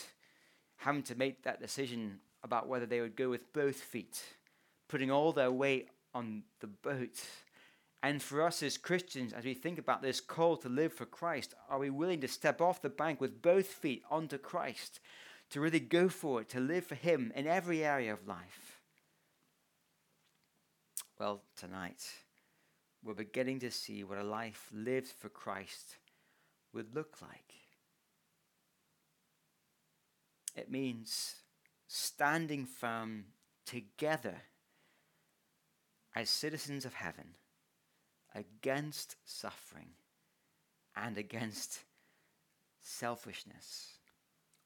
having 0.77 1.03
to 1.03 1.15
make 1.15 1.43
that 1.43 1.61
decision 1.61 2.19
about 2.43 2.67
whether 2.67 2.85
they 2.85 3.01
would 3.01 3.15
go 3.15 3.29
with 3.29 3.51
both 3.53 3.77
feet, 3.77 4.21
putting 4.87 5.09
all 5.09 5.31
their 5.31 5.51
weight 5.51 5.89
on 6.13 6.43
the 6.59 6.67
boat. 6.67 7.25
And 8.03 8.21
for 8.21 8.43
us 8.43 8.61
as 8.61 8.77
Christians, 8.77 9.33
as 9.33 9.43
we 9.43 9.55
think 9.55 9.79
about 9.79 10.03
this 10.03 10.21
call 10.21 10.55
to 10.57 10.69
live 10.69 10.93
for 10.93 11.05
Christ, 11.05 11.55
are 11.67 11.79
we 11.79 11.89
willing 11.89 12.21
to 12.21 12.27
step 12.27 12.61
off 12.61 12.81
the 12.81 12.89
bank 12.89 13.19
with 13.19 13.41
both 13.41 13.65
feet 13.65 14.03
onto 14.11 14.37
Christ, 14.37 14.99
to 15.49 15.61
really 15.61 15.79
go 15.79 16.09
for 16.09 16.41
it, 16.41 16.49
to 16.49 16.59
live 16.59 16.85
for 16.85 16.95
Him 16.95 17.31
in 17.35 17.47
every 17.47 17.83
area 17.83 18.13
of 18.13 18.27
life? 18.27 18.81
Well, 21.19 21.41
tonight, 21.55 22.03
we're 23.03 23.13
beginning 23.13 23.59
to 23.61 23.71
see 23.71 24.03
what 24.03 24.17
a 24.17 24.23
life 24.23 24.69
lived 24.73 25.07
for 25.07 25.29
Christ 25.29 25.97
would 26.73 26.93
look 26.93 27.17
like. 27.21 27.53
It 30.55 30.71
means 30.71 31.35
standing 31.87 32.65
firm 32.65 33.25
together 33.65 34.35
as 36.15 36.29
citizens 36.29 36.83
of 36.83 36.95
heaven 36.95 37.35
against 38.33 39.15
suffering 39.23 39.89
and 40.95 41.17
against 41.17 41.79
selfishness, 42.81 43.96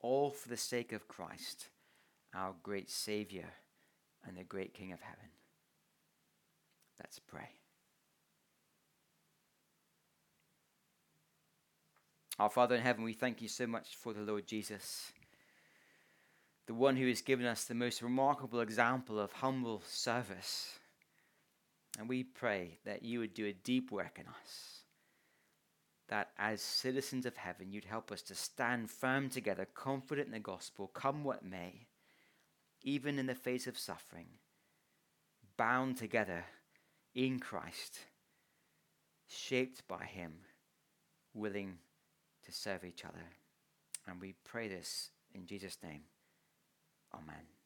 all 0.01 0.31
for 0.31 0.49
the 0.49 0.57
sake 0.57 0.91
of 0.91 1.07
Christ, 1.07 1.67
our 2.33 2.53
great 2.63 2.89
Savior 2.89 3.49
and 4.27 4.37
the 4.37 4.43
great 4.43 4.73
King 4.73 4.91
of 4.91 5.01
heaven. 5.01 5.29
Let's 6.99 7.19
pray. 7.19 7.49
Our 12.39 12.49
Father 12.49 12.75
in 12.75 12.81
heaven, 12.81 13.03
we 13.03 13.13
thank 13.13 13.41
you 13.41 13.47
so 13.47 13.67
much 13.67 13.95
for 13.95 14.13
the 14.13 14.21
Lord 14.21 14.47
Jesus, 14.47 15.11
the 16.65 16.73
one 16.73 16.95
who 16.95 17.07
has 17.07 17.21
given 17.21 17.45
us 17.45 17.65
the 17.65 17.75
most 17.75 18.01
remarkable 18.01 18.61
example 18.61 19.19
of 19.19 19.31
humble 19.31 19.83
service. 19.85 20.79
And 21.99 22.07
we 22.07 22.23
pray 22.23 22.79
that 22.85 23.03
you 23.03 23.19
would 23.19 23.33
do 23.33 23.45
a 23.45 23.53
deep 23.53 23.91
work 23.91 24.17
in 24.17 24.25
us, 24.27 24.80
that 26.11 26.31
as 26.37 26.61
citizens 26.61 27.25
of 27.25 27.37
heaven, 27.37 27.71
you'd 27.71 27.85
help 27.85 28.11
us 28.11 28.21
to 28.21 28.35
stand 28.35 28.91
firm 28.91 29.29
together, 29.29 29.65
confident 29.73 30.27
in 30.27 30.33
the 30.33 30.39
gospel, 30.39 30.87
come 30.87 31.23
what 31.23 31.43
may, 31.43 31.87
even 32.83 33.17
in 33.17 33.27
the 33.27 33.33
face 33.33 33.65
of 33.65 33.79
suffering, 33.79 34.27
bound 35.55 35.95
together 35.95 36.43
in 37.15 37.39
Christ, 37.39 37.99
shaped 39.29 39.87
by 39.87 40.03
Him, 40.03 40.33
willing 41.33 41.77
to 42.45 42.51
serve 42.51 42.83
each 42.83 43.05
other. 43.05 43.29
And 44.05 44.19
we 44.19 44.35
pray 44.43 44.67
this 44.67 45.11
in 45.33 45.45
Jesus' 45.45 45.77
name. 45.81 46.01
Amen. 47.13 47.60